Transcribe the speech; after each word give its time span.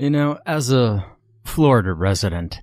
You 0.00 0.08
know, 0.08 0.38
as 0.46 0.72
a 0.72 1.04
Florida 1.44 1.92
resident, 1.92 2.62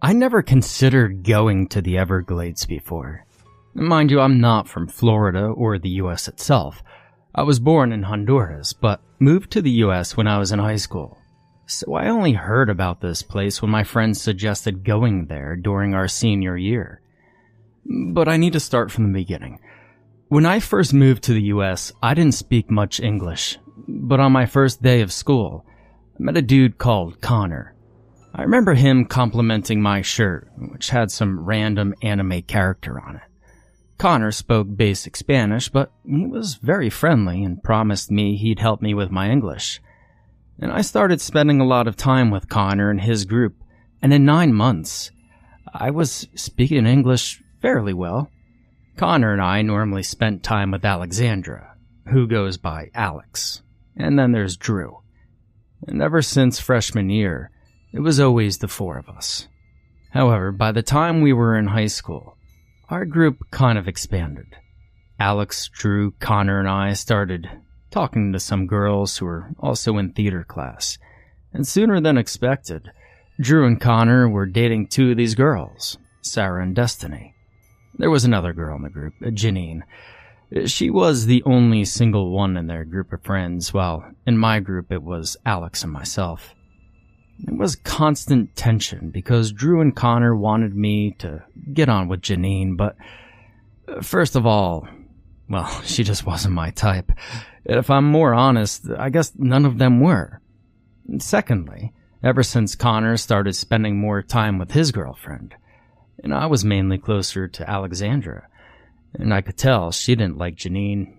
I 0.00 0.12
never 0.12 0.40
considered 0.40 1.24
going 1.24 1.66
to 1.70 1.82
the 1.82 1.98
Everglades 1.98 2.64
before. 2.64 3.26
Mind 3.74 4.12
you, 4.12 4.20
I'm 4.20 4.40
not 4.40 4.68
from 4.68 4.86
Florida 4.86 5.46
or 5.46 5.80
the 5.80 5.98
US 6.02 6.28
itself. 6.28 6.84
I 7.34 7.42
was 7.42 7.58
born 7.58 7.90
in 7.90 8.04
Honduras, 8.04 8.72
but 8.72 9.00
moved 9.18 9.50
to 9.50 9.62
the 9.62 9.82
US 9.82 10.16
when 10.16 10.28
I 10.28 10.38
was 10.38 10.52
in 10.52 10.60
high 10.60 10.76
school. 10.76 11.18
So 11.66 11.94
I 11.94 12.06
only 12.06 12.34
heard 12.34 12.70
about 12.70 13.00
this 13.00 13.20
place 13.20 13.60
when 13.60 13.72
my 13.72 13.82
friends 13.82 14.20
suggested 14.20 14.84
going 14.84 15.26
there 15.26 15.56
during 15.56 15.92
our 15.92 16.06
senior 16.06 16.56
year. 16.56 17.00
But 17.84 18.28
I 18.28 18.36
need 18.36 18.52
to 18.52 18.60
start 18.60 18.92
from 18.92 19.08
the 19.08 19.18
beginning. 19.18 19.58
When 20.28 20.46
I 20.46 20.60
first 20.60 20.94
moved 20.94 21.24
to 21.24 21.32
the 21.32 21.50
US, 21.56 21.92
I 22.00 22.14
didn't 22.14 22.34
speak 22.34 22.70
much 22.70 23.00
English, 23.00 23.58
but 23.88 24.20
on 24.20 24.30
my 24.30 24.46
first 24.46 24.82
day 24.82 25.00
of 25.00 25.12
school, 25.12 25.66
I 26.18 26.22
met 26.22 26.36
a 26.38 26.42
dude 26.42 26.78
called 26.78 27.20
Connor. 27.20 27.74
I 28.34 28.42
remember 28.42 28.72
him 28.72 29.04
complimenting 29.04 29.82
my 29.82 30.00
shirt, 30.00 30.48
which 30.56 30.88
had 30.88 31.10
some 31.10 31.44
random 31.44 31.94
anime 32.00 32.40
character 32.42 32.98
on 32.98 33.16
it. 33.16 33.22
Connor 33.98 34.32
spoke 34.32 34.66
basic 34.74 35.14
Spanish, 35.14 35.68
but 35.68 35.92
he 36.06 36.26
was 36.26 36.54
very 36.54 36.88
friendly 36.88 37.44
and 37.44 37.62
promised 37.62 38.10
me 38.10 38.36
he'd 38.36 38.60
help 38.60 38.80
me 38.80 38.94
with 38.94 39.10
my 39.10 39.28
English. 39.30 39.82
And 40.58 40.72
I 40.72 40.80
started 40.80 41.20
spending 41.20 41.60
a 41.60 41.66
lot 41.66 41.86
of 41.86 41.96
time 41.96 42.30
with 42.30 42.48
Connor 42.48 42.90
and 42.90 43.00
his 43.00 43.26
group, 43.26 43.56
and 44.00 44.10
in 44.10 44.24
nine 44.24 44.54
months, 44.54 45.10
I 45.74 45.90
was 45.90 46.28
speaking 46.34 46.86
English 46.86 47.42
fairly 47.60 47.92
well. 47.92 48.30
Connor 48.96 49.34
and 49.34 49.42
I 49.42 49.60
normally 49.60 50.02
spent 50.02 50.42
time 50.42 50.70
with 50.70 50.84
Alexandra, 50.84 51.76
who 52.08 52.26
goes 52.26 52.56
by 52.56 52.90
Alex, 52.94 53.62
and 53.94 54.18
then 54.18 54.32
there's 54.32 54.56
Drew. 54.56 55.00
And 55.86 56.00
ever 56.00 56.22
since 56.22 56.60
freshman 56.60 57.10
year, 57.10 57.50
it 57.92 58.00
was 58.00 58.20
always 58.20 58.58
the 58.58 58.68
four 58.68 58.98
of 58.98 59.08
us. 59.08 59.48
However, 60.10 60.52
by 60.52 60.72
the 60.72 60.82
time 60.82 61.20
we 61.20 61.32
were 61.32 61.58
in 61.58 61.68
high 61.68 61.86
school, 61.86 62.36
our 62.88 63.04
group 63.04 63.38
kind 63.50 63.78
of 63.78 63.88
expanded. 63.88 64.46
Alex, 65.18 65.68
Drew, 65.72 66.12
Connor, 66.12 66.60
and 66.60 66.68
I 66.68 66.92
started 66.92 67.48
talking 67.90 68.32
to 68.32 68.40
some 68.40 68.66
girls 68.66 69.16
who 69.16 69.26
were 69.26 69.50
also 69.58 69.96
in 69.98 70.12
theater 70.12 70.44
class. 70.44 70.98
And 71.52 71.66
sooner 71.66 72.00
than 72.00 72.18
expected, 72.18 72.90
Drew 73.40 73.66
and 73.66 73.80
Connor 73.80 74.28
were 74.28 74.46
dating 74.46 74.88
two 74.88 75.10
of 75.10 75.16
these 75.16 75.34
girls, 75.34 75.98
Sarah 76.22 76.62
and 76.62 76.74
Destiny. 76.74 77.34
There 77.98 78.10
was 78.10 78.24
another 78.24 78.52
girl 78.52 78.76
in 78.76 78.82
the 78.82 78.90
group, 78.90 79.14
Janine. 79.20 79.82
She 80.66 80.90
was 80.90 81.26
the 81.26 81.42
only 81.44 81.84
single 81.84 82.30
one 82.30 82.56
in 82.56 82.68
their 82.68 82.84
group 82.84 83.12
of 83.12 83.24
friends, 83.24 83.74
while 83.74 84.04
in 84.26 84.38
my 84.38 84.60
group 84.60 84.92
it 84.92 85.02
was 85.02 85.36
Alex 85.44 85.82
and 85.82 85.92
myself. 85.92 86.54
It 87.46 87.56
was 87.56 87.76
constant 87.76 88.54
tension 88.54 89.10
because 89.10 89.52
Drew 89.52 89.80
and 89.80 89.94
Connor 89.94 90.36
wanted 90.36 90.74
me 90.74 91.12
to 91.18 91.42
get 91.72 91.88
on 91.88 92.08
with 92.08 92.22
Janine, 92.22 92.76
but 92.76 92.96
uh, 93.88 94.00
first 94.02 94.36
of 94.36 94.46
all, 94.46 94.88
well, 95.48 95.82
she 95.84 96.04
just 96.04 96.24
wasn't 96.24 96.54
my 96.54 96.70
type. 96.70 97.10
If 97.64 97.90
I'm 97.90 98.04
more 98.04 98.32
honest, 98.32 98.86
I 98.96 99.10
guess 99.10 99.32
none 99.36 99.64
of 99.64 99.78
them 99.78 100.00
were. 100.00 100.40
Secondly, 101.18 101.92
ever 102.22 102.44
since 102.44 102.76
Connor 102.76 103.16
started 103.16 103.54
spending 103.54 103.98
more 103.98 104.22
time 104.22 104.58
with 104.58 104.70
his 104.70 104.92
girlfriend, 104.92 105.56
and 106.22 106.32
I 106.32 106.46
was 106.46 106.64
mainly 106.64 106.98
closer 106.98 107.48
to 107.48 107.68
Alexandra, 107.68 108.48
and 109.14 109.32
I 109.32 109.40
could 109.40 109.56
tell 109.56 109.92
she 109.92 110.14
didn't 110.14 110.38
like 110.38 110.56
Janine, 110.56 111.16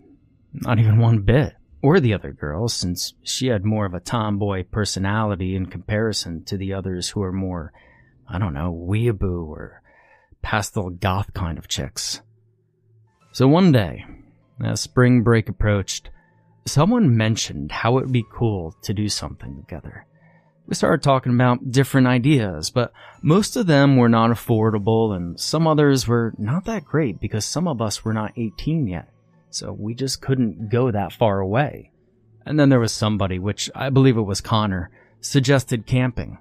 not 0.54 0.80
even 0.80 1.00
one 1.00 1.20
bit 1.20 1.54
or 1.82 2.00
the 2.00 2.14
other 2.14 2.32
girls, 2.32 2.74
since 2.74 3.14
she 3.24 3.48
had 3.48 3.64
more 3.64 3.86
of 3.86 3.94
a 3.94 4.00
tomboy 4.00 4.64
personality 4.64 5.56
in 5.56 5.66
comparison 5.68 6.44
to 6.46 6.58
the 6.58 6.74
others 6.74 7.10
who 7.10 7.22
are 7.22 7.32
more, 7.32 7.72
I 8.28 8.40
don't 8.40 8.54
know, 8.54 8.74
weeaboo 8.74 9.48
or 9.48 9.82
pastel 10.42 10.90
goth 10.90 11.34
kind 11.34 11.58
of 11.58 11.68
chicks. 11.68 12.22
So 13.32 13.48
one 13.48 13.72
day, 13.72 14.06
as 14.64 14.82
spring 14.82 15.22
break 15.22 15.50
approached, 15.50 16.10
someone 16.66 17.16
mentioned 17.16 17.72
how 17.72 17.98
it 17.98 18.06
would 18.06 18.12
be 18.12 18.26
cool 18.32 18.76
to 18.84 18.94
do 18.94 19.08
something 19.08 19.56
together. 19.58 20.06
We 20.68 20.76
started 20.76 21.02
talking 21.02 21.34
about 21.34 21.72
different 21.72 22.08
ideas, 22.08 22.70
but 22.70 22.92
most 23.22 23.56
of 23.56 23.68
them 23.68 23.96
were 23.96 24.10
not 24.10 24.32
affordable 24.32 25.16
and 25.16 25.40
some 25.40 25.66
others 25.66 26.08
were 26.08 26.34
not 26.38 26.66
that 26.66 26.86
great 26.86 27.20
because 27.20 27.46
some 27.46 27.68
of 27.68 27.82
us 27.82 28.04
were 28.04 28.14
not 28.14 28.34
18 28.38 28.88
yet 28.88 29.10
so 29.50 29.72
we 29.72 29.94
just 29.94 30.22
couldn't 30.22 30.70
go 30.70 30.92
that 30.92 31.14
far 31.14 31.40
away. 31.40 31.92
And 32.46 32.60
then 32.60 32.70
there 32.70 32.80
was 32.80 32.94
somebody, 32.94 33.40
which 33.40 33.70
I 33.76 33.90
believe 33.90 34.18
it 34.18 34.22
was 34.22 34.42
Connor, 34.42 34.92
suggested 35.20 35.86
camping. 35.86 36.38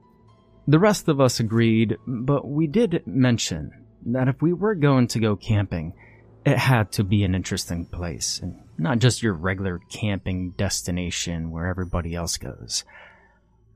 The 0.68 0.78
rest 0.78 1.08
of 1.08 1.20
us 1.20 1.40
agreed, 1.40 1.96
but 2.06 2.46
we 2.46 2.66
did 2.66 3.02
mention 3.06 3.70
that 4.06 4.28
if 4.28 4.42
we 4.42 4.52
were 4.52 4.74
going 4.74 5.08
to 5.08 5.20
go 5.20 5.36
camping, 5.36 5.94
it 6.44 6.58
had 6.58 6.92
to 6.92 7.04
be 7.04 7.24
an 7.24 7.34
interesting 7.34 7.86
place 7.86 8.38
and 8.40 8.60
not 8.78 8.98
just 8.98 9.22
your 9.22 9.32
regular 9.32 9.80
camping 9.90 10.50
destination 10.50 11.50
where 11.50 11.66
everybody 11.66 12.14
else 12.14 12.36
goes. 12.36 12.84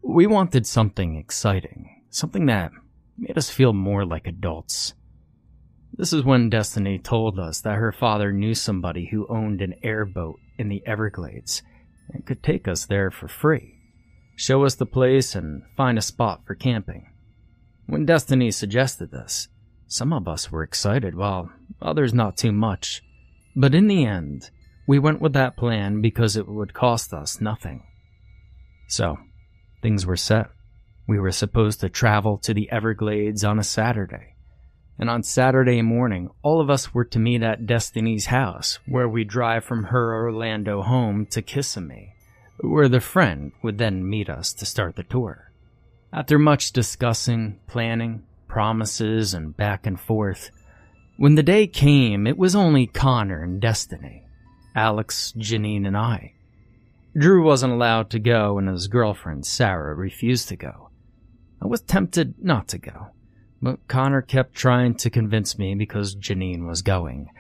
We 0.03 0.27
wanted 0.27 0.67
something 0.67 1.17
exciting, 1.17 2.05
something 2.11 2.47
that 2.47 2.73
made 3.19 3.37
us 3.37 3.51
feel 3.51 3.73
more 3.73 4.05
like 4.05 4.27
adults. 4.27 4.95
This 5.93 6.13
is 6.13 6.25
when 6.25 6.49
Destiny 6.49 6.99
told 6.99 7.39
us 7.39 7.61
that 7.61 7.77
her 7.77 7.93
father 7.93 8.33
knew 8.33 8.55
somebody 8.55 9.07
who 9.07 9.27
owned 9.29 9.61
an 9.61 9.75
airboat 9.83 10.39
in 10.59 10.69
the 10.69 10.83
Everglades 10.87 11.63
and 12.13 12.25
could 12.25 12.43
take 12.43 12.67
us 12.67 12.87
there 12.87 13.11
for 13.11 13.29
free, 13.29 13.75
show 14.37 14.65
us 14.65 14.75
the 14.75 14.87
place, 14.87 15.35
and 15.35 15.63
find 15.77 15.99
a 15.99 16.03
spot 16.03 16.43
for 16.47 16.55
camping. 16.55 17.11
When 17.87 18.07
Destiny 18.07 18.51
suggested 18.51 19.11
this, 19.11 19.49
some 19.87 20.13
of 20.13 20.29
us 20.29 20.51
were 20.51 20.63
excited 20.63 21.15
while 21.15 21.51
others 21.83 22.15
not 22.15 22.37
too 22.37 22.53
much. 22.53 23.03
But 23.57 23.75
in 23.75 23.89
the 23.89 24.05
end, 24.05 24.51
we 24.87 24.99
went 24.99 25.21
with 25.21 25.33
that 25.35 25.57
plan 25.57 26.01
because 26.01 26.37
it 26.37 26.49
would 26.49 26.73
cost 26.73 27.13
us 27.13 27.41
nothing. 27.41 27.83
So, 28.89 29.19
things 29.83 30.07
were 30.07 30.17
set. 30.17 30.49
We 31.07 31.19
were 31.19 31.33
supposed 31.33 31.81
to 31.81 31.89
travel 31.89 32.39
to 32.39 32.55
the 32.55 32.71
Everglades 32.71 33.45
on 33.45 33.59
a 33.59 33.65
Saturday 33.65 34.35
and 35.01 35.09
on 35.09 35.23
Saturday 35.23 35.81
morning, 35.81 36.29
all 36.43 36.61
of 36.61 36.69
us 36.69 36.93
were 36.93 37.07
to 37.07 37.19
meet 37.19 37.43
at 37.43 37.65
Destiny's 37.65 38.27
house, 38.27 38.79
where 38.87 39.09
we 39.09 39.25
drive 39.25 39.65
from 39.65 39.85
her 39.85 40.15
Orlando 40.15 40.83
home 40.83 41.25
to 41.31 41.41
Kissimmee, 41.41 42.13
where 42.61 42.87
the 42.87 43.01
friend 43.01 43.53
would 43.63 43.79
then 43.79 44.07
meet 44.07 44.29
us 44.29 44.53
to 44.53 44.67
start 44.67 44.97
the 44.97 45.03
tour. 45.03 45.51
After 46.13 46.39
much 46.39 46.73
discussing, 46.73 47.61
planning, 47.67 48.25
promises, 48.47 49.33
and 49.33 49.57
back 49.57 49.87
and 49.87 49.99
forth, 49.99 50.51
when 51.17 51.35
the 51.35 51.43
day 51.43 51.67
came, 51.67 52.27
it 52.27 52.37
was 52.37 52.55
only 52.55 52.87
Connor 52.87 53.43
and 53.43 53.59
Destiny, 53.59 54.25
Alex, 54.77 55.33
Janine, 55.35 55.87
and 55.87 55.97
I. 55.97 56.35
Drew 57.17 57.45
wasn't 57.45 57.73
allowed 57.73 58.11
to 58.11 58.19
go, 58.19 58.59
and 58.59 58.69
his 58.69 58.89
girlfriend, 58.89 59.47
Sarah, 59.47 59.95
refused 59.95 60.49
to 60.49 60.57
go. 60.57 60.91
I 61.63 61.67
was 61.67 61.81
tempted 61.81 62.35
not 62.39 62.69
to 62.69 62.79
go 62.79 63.11
but 63.63 63.87
Connor 63.89 64.23
kept 64.23 64.55
trying 64.55 64.95
to 64.97 65.11
convince 65.11 65.59
me 65.59 65.75
because 65.75 66.17
Janine 66.17 66.67
was 66.67 66.83
going. 66.83 67.31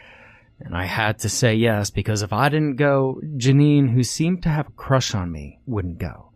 And 0.60 0.76
I 0.76 0.84
had 0.84 1.18
to 1.20 1.28
say 1.28 1.54
yes 1.54 1.90
because 1.90 2.22
if 2.22 2.32
I 2.32 2.50
didn't 2.50 2.76
go, 2.76 3.20
Janine, 3.36 3.90
who 3.90 4.02
seemed 4.02 4.42
to 4.42 4.50
have 4.50 4.68
a 4.68 4.72
crush 4.72 5.14
on 5.14 5.32
me, 5.32 5.58
wouldn't 5.66 5.98
go. 5.98 6.32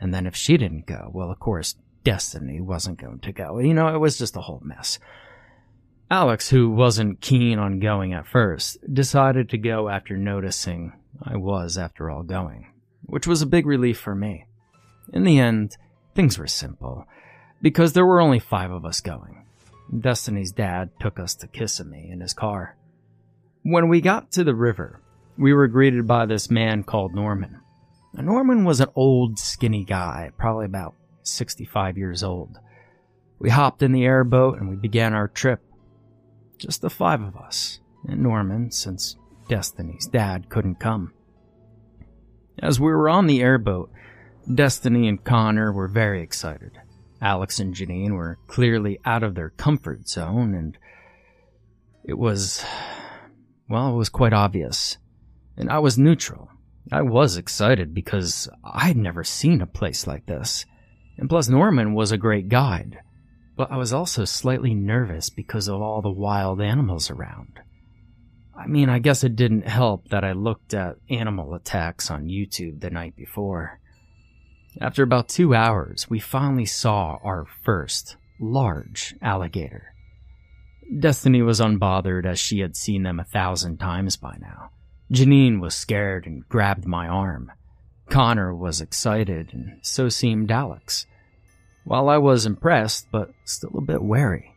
And 0.00 0.14
then 0.14 0.26
if 0.26 0.34
she 0.34 0.56
didn't 0.56 0.86
go, 0.86 1.10
well, 1.12 1.30
of 1.30 1.38
course, 1.38 1.74
Destiny 2.02 2.60
wasn't 2.60 3.00
going 3.00 3.18
to 3.20 3.32
go. 3.32 3.58
You 3.58 3.74
know, 3.74 3.94
it 3.94 3.98
was 3.98 4.16
just 4.16 4.36
a 4.36 4.40
whole 4.40 4.62
mess. 4.64 4.98
Alex, 6.10 6.48
who 6.48 6.70
wasn't 6.70 7.20
keen 7.20 7.58
on 7.58 7.80
going 7.80 8.14
at 8.14 8.28
first, 8.28 8.78
decided 8.92 9.50
to 9.50 9.58
go 9.58 9.88
after 9.88 10.16
noticing 10.16 10.92
I 11.20 11.36
was, 11.36 11.76
after 11.76 12.10
all, 12.10 12.22
going, 12.22 12.70
which 13.06 13.26
was 13.26 13.42
a 13.42 13.46
big 13.46 13.66
relief 13.66 13.98
for 13.98 14.14
me. 14.14 14.46
In 15.12 15.24
the 15.24 15.38
end, 15.38 15.76
things 16.14 16.38
were 16.38 16.46
simple 16.46 17.06
because 17.62 17.92
there 17.92 18.06
were 18.06 18.20
only 18.20 18.38
five 18.38 18.70
of 18.70 18.84
us 18.84 19.00
going. 19.00 19.44
Destiny's 19.96 20.52
dad 20.52 20.90
took 21.00 21.18
us 21.18 21.34
to 21.36 21.46
Kissimmee 21.46 22.10
in 22.10 22.20
his 22.20 22.34
car. 22.34 22.76
When 23.62 23.88
we 23.88 24.00
got 24.00 24.32
to 24.32 24.44
the 24.44 24.54
river, 24.54 25.00
we 25.38 25.52
were 25.52 25.68
greeted 25.68 26.06
by 26.06 26.26
this 26.26 26.50
man 26.50 26.82
called 26.82 27.14
Norman. 27.14 27.60
Now, 28.12 28.22
Norman 28.22 28.64
was 28.64 28.80
an 28.80 28.88
old, 28.94 29.38
skinny 29.38 29.84
guy, 29.84 30.30
probably 30.36 30.66
about 30.66 30.94
65 31.22 31.98
years 31.98 32.22
old. 32.22 32.58
We 33.38 33.50
hopped 33.50 33.82
in 33.82 33.92
the 33.92 34.04
airboat 34.04 34.58
and 34.58 34.68
we 34.68 34.76
began 34.76 35.12
our 35.12 35.28
trip. 35.28 35.60
Just 36.58 36.80
the 36.80 36.90
five 36.90 37.20
of 37.20 37.36
us, 37.36 37.80
and 38.08 38.22
Norman, 38.22 38.70
since 38.70 39.16
Destiny's 39.48 40.06
dad 40.06 40.48
couldn't 40.48 40.80
come. 40.80 41.12
As 42.62 42.80
we 42.80 42.86
were 42.86 43.08
on 43.08 43.26
the 43.26 43.42
airboat, 43.42 43.90
Destiny 44.52 45.08
and 45.08 45.22
Connor 45.22 45.72
were 45.72 45.88
very 45.88 46.22
excited. 46.22 46.72
Alex 47.20 47.58
and 47.58 47.74
Janine 47.74 48.12
were 48.12 48.38
clearly 48.46 48.98
out 49.04 49.22
of 49.22 49.34
their 49.34 49.50
comfort 49.50 50.08
zone, 50.08 50.54
and 50.54 50.78
it 52.04 52.18
was, 52.18 52.64
well, 53.68 53.92
it 53.92 53.96
was 53.96 54.08
quite 54.08 54.32
obvious. 54.32 54.98
And 55.56 55.70
I 55.70 55.78
was 55.80 55.98
neutral. 55.98 56.50
I 56.92 57.02
was 57.02 57.36
excited 57.36 57.92
because 57.94 58.48
I'd 58.62 58.96
never 58.96 59.24
seen 59.24 59.60
a 59.60 59.66
place 59.66 60.06
like 60.06 60.26
this. 60.26 60.64
And 61.18 61.28
plus, 61.28 61.48
Norman 61.48 61.94
was 61.94 62.12
a 62.12 62.18
great 62.18 62.48
guide. 62.48 62.98
But 63.56 63.72
I 63.72 63.76
was 63.76 63.92
also 63.92 64.24
slightly 64.24 64.74
nervous 64.74 65.30
because 65.30 65.66
of 65.66 65.80
all 65.80 66.02
the 66.02 66.10
wild 66.10 66.60
animals 66.60 67.10
around. 67.10 67.58
I 68.58 68.66
mean, 68.66 68.88
I 68.88 68.98
guess 68.98 69.22
it 69.22 69.36
didn't 69.36 69.68
help 69.68 70.08
that 70.08 70.24
I 70.24 70.32
looked 70.32 70.72
at 70.72 70.96
animal 71.10 71.54
attacks 71.54 72.10
on 72.10 72.28
YouTube 72.28 72.80
the 72.80 72.90
night 72.90 73.14
before. 73.14 73.80
After 74.80 75.02
about 75.02 75.28
two 75.28 75.54
hours, 75.54 76.08
we 76.08 76.20
finally 76.20 76.66
saw 76.66 77.18
our 77.22 77.46
first 77.64 78.16
large 78.40 79.14
alligator. 79.20 79.94
Destiny 81.00 81.42
was 81.42 81.60
unbothered 81.60 82.26
as 82.26 82.38
she 82.38 82.60
had 82.60 82.76
seen 82.76 83.02
them 83.02 83.18
a 83.18 83.24
thousand 83.24 83.78
times 83.78 84.16
by 84.16 84.36
now. 84.40 84.70
Janine 85.12 85.60
was 85.60 85.74
scared 85.74 86.26
and 86.26 86.48
grabbed 86.48 86.86
my 86.86 87.08
arm. 87.08 87.52
Connor 88.08 88.54
was 88.54 88.80
excited, 88.80 89.50
and 89.52 89.78
so 89.82 90.08
seemed 90.08 90.50
Alex. 90.50 91.06
While 91.84 92.08
I 92.08 92.18
was 92.18 92.46
impressed, 92.46 93.08
but 93.10 93.30
still 93.44 93.78
a 93.78 93.80
bit 93.80 94.02
wary. 94.02 94.54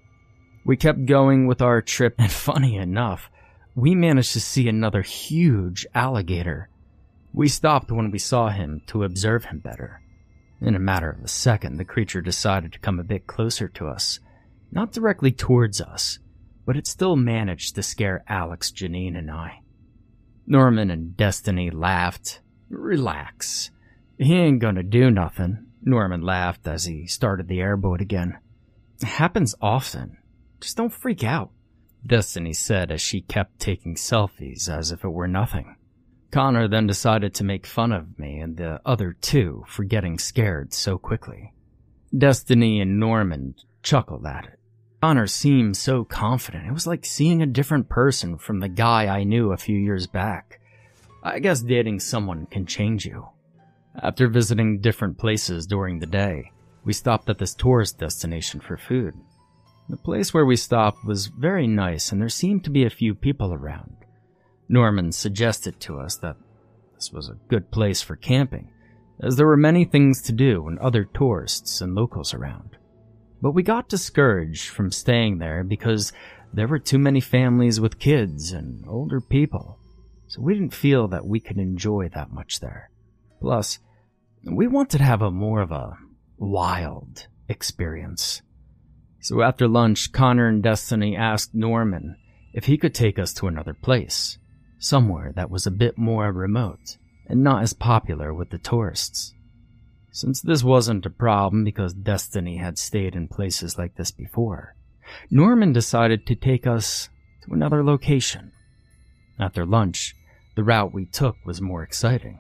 We 0.66 0.78
kept 0.78 1.06
going 1.06 1.48
with 1.48 1.62
our 1.62 1.82
trip, 1.82 2.16
and 2.18 2.32
funny 2.50 2.76
enough, 2.76 3.30
we 3.76 3.96
managed 3.96 4.34
to 4.34 4.42
see 4.42 4.68
another 4.68 5.02
huge 5.02 5.86
alligator. 5.94 6.70
We 7.34 7.48
stopped 7.48 7.92
when 7.92 8.12
we 8.12 8.20
saw 8.20 8.50
him 8.50 8.82
to 8.88 9.04
observe 9.04 9.46
him 9.46 9.60
better. 9.60 10.02
In 10.62 10.76
a 10.76 10.80
matter 10.80 11.10
of 11.10 11.24
a 11.24 11.28
second, 11.28 11.78
the 11.78 11.86
creature 11.86 12.22
decided 12.22 12.74
to 12.74 12.80
come 12.80 13.00
a 13.00 13.04
bit 13.04 13.28
closer 13.28 13.68
to 13.70 13.88
us. 13.88 14.20
Not 14.72 14.92
directly 14.92 15.32
towards 15.32 15.80
us, 15.80 16.20
but 16.66 16.76
it 16.76 16.86
still 16.86 17.16
managed 17.16 17.76
to 17.76 17.84
scare 17.84 18.24
Alex, 18.28 18.72
Janine, 18.72 19.18
and 19.18 19.32
I. 19.32 19.62
Norman 20.46 20.92
and 20.92 21.16
Destiny 21.16 21.70
laughed. 21.70 22.42
Relax. 22.70 23.72
He 24.18 24.36
ain't 24.36 24.60
gonna 24.60 24.84
do 24.84 25.10
nothing, 25.10 25.66
Norman 25.82 26.22
laughed 26.22 26.68
as 26.68 26.86
he 26.86 27.08
started 27.08 27.48
the 27.48 27.62
airboat 27.62 28.02
again. 28.02 28.38
It 29.02 29.08
happens 29.08 29.56
often. 29.62 30.18
Just 30.60 30.76
don't 30.76 30.92
freak 30.92 31.24
out, 31.24 31.52
Destiny 32.06 32.54
said 32.54 32.92
as 32.92 33.02
she 33.02 33.22
kept 33.22 33.60
taking 33.60 33.96
selfies 33.96 34.70
as 34.70 34.92
if 34.92 35.04
it 35.04 35.10
were 35.10 35.28
nothing. 35.28 35.76
Connor 36.32 36.68
then 36.68 36.88
decided 36.88 37.34
to 37.34 37.44
make 37.44 37.66
fun 37.66 37.92
of 37.92 38.20
me 38.20 38.40
and 38.40 38.58
the 38.58 38.80
other 38.86 39.14
two 39.14 39.64
for 39.68 39.84
getting 39.84 40.20
scared 40.20 40.74
so 40.74 40.98
quickly. 40.98 41.54
Destiny 42.16 42.80
and 42.82 43.00
Norman 43.00 43.56
chuckled 43.84 44.26
at 44.26 44.46
it. 44.46 44.60
Connor 45.02 45.28
seemed 45.28 45.78
so 45.78 46.04
confident. 46.04 46.68
It 46.68 46.74
was 46.74 46.86
like 46.86 47.06
seeing 47.06 47.42
a 47.42 47.48
different 47.48 47.90
person 47.90 48.38
from 48.38 48.60
the 48.60 48.68
guy 48.68 49.08
I 49.08 49.24
knew 49.24 49.52
a 49.52 49.58
few 49.58 49.78
years 49.78 50.08
back. 50.08 50.60
I 51.24 51.40
guess 51.40 51.62
dating 51.62 52.00
someone 52.00 52.46
can 52.48 52.66
change 52.66 53.06
you. 53.06 53.28
After 54.02 54.28
visiting 54.28 54.82
different 54.82 55.18
places 55.18 55.68
during 55.68 56.00
the 56.00 56.06
day, 56.06 56.52
we 56.84 56.94
stopped 56.94 57.30
at 57.30 57.38
this 57.38 57.56
tourist 57.56 57.98
destination 57.98 58.60
for 58.60 58.78
food. 58.78 59.16
The 59.90 59.98
place 59.98 60.34
where 60.34 60.46
we 60.46 60.56
stopped 60.56 61.04
was 61.04 61.28
very 61.28 61.66
nice 61.66 62.12
and 62.12 62.22
there 62.22 62.30
seemed 62.30 62.64
to 62.64 62.70
be 62.70 62.86
a 62.86 62.92
few 62.92 63.16
people 63.16 63.54
around. 63.54 63.96
Norman 64.68 65.12
suggested 65.12 65.80
to 65.80 66.00
us 66.00 66.16
that 66.18 66.38
this 66.94 67.12
was 67.12 67.28
a 67.28 67.40
good 67.48 67.72
place 67.72 68.02
for 68.02 68.16
camping, 68.16 68.70
as 69.20 69.36
there 69.36 69.48
were 69.48 69.58
many 69.58 69.86
things 69.86 70.22
to 70.24 70.32
do 70.32 70.68
and 70.68 70.78
other 70.78 71.06
tourists 71.06 71.82
and 71.82 71.96
locals 71.96 72.36
around. 72.36 72.78
But 73.42 73.52
we 73.52 73.64
got 73.64 73.90
discouraged 73.90 74.68
from 74.68 74.92
staying 74.92 75.40
there 75.40 75.64
because 75.64 76.14
there 76.54 76.68
were 76.68 76.78
too 76.78 77.00
many 77.00 77.20
families 77.20 77.80
with 77.80 78.00
kids 78.00 78.52
and 78.52 78.86
older 78.88 79.20
people, 79.20 79.80
so 80.28 80.42
we 80.42 80.54
didn't 80.54 80.74
feel 80.74 81.08
that 81.08 81.26
we 81.26 81.40
could 81.40 81.58
enjoy 81.58 82.10
that 82.10 82.32
much 82.32 82.60
there. 82.60 82.92
Plus, 83.42 83.80
we 84.44 84.68
wanted 84.68 85.00
to 85.00 85.04
have 85.04 85.24
a 85.24 85.32
more 85.32 85.62
of 85.62 85.72
a 85.72 85.98
wild 86.38 87.26
experience. 87.48 88.44
So 89.22 89.42
after 89.42 89.68
lunch, 89.68 90.12
Connor 90.12 90.48
and 90.48 90.64
Destiny 90.64 91.16
asked 91.16 91.54
Norman 91.54 92.16
if 92.54 92.66
he 92.66 92.78
could 92.78 92.96
take 92.96 93.20
us 93.20 93.34
to 93.34 93.48
another 93.48 93.74
place 93.74 94.38
somewhere 94.80 95.34
that 95.36 95.52
was 95.52 95.68
a 95.68 95.72
bit 95.72 95.98
more 95.98 96.32
remote 96.32 96.98
and 97.28 97.44
not 97.44 97.62
as 97.62 97.74
popular 97.74 98.34
with 98.34 98.50
the 98.50 98.58
tourists. 98.58 99.34
Since 100.12 100.42
this 100.42 100.64
wasn't 100.64 101.06
a 101.06 101.12
problem 101.12 101.64
because 101.64 101.94
Destiny 101.94 102.58
had 102.58 102.80
stayed 102.80 103.16
in 103.16 103.28
places 103.28 103.78
like 103.78 103.96
this 103.96 104.12
before, 104.12 104.76
Norman 105.30 105.74
decided 105.74 106.26
to 106.26 106.36
take 106.36 106.66
us 106.66 107.10
to 107.44 107.54
another 107.54 107.84
location. 107.84 108.52
After 109.38 109.66
lunch, 109.66 110.16
the 110.56 110.64
route 110.64 110.94
we 110.94 111.06
took 111.06 111.36
was 111.46 111.62
more 111.62 111.84
exciting. 111.84 112.40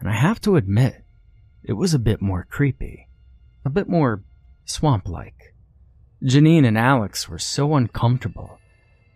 And 0.00 0.08
I 0.08 0.14
have 0.14 0.40
to 0.42 0.56
admit, 0.56 1.04
it 1.64 1.74
was 1.74 1.92
a 1.92 1.98
bit 1.98 2.22
more 2.22 2.46
creepy, 2.48 3.08
a 3.64 3.70
bit 3.70 3.88
more 3.88 4.22
swamp 4.64 5.08
like. 5.08 5.54
Janine 6.22 6.66
and 6.66 6.76
Alex 6.76 7.28
were 7.28 7.38
so 7.38 7.74
uncomfortable 7.74 8.58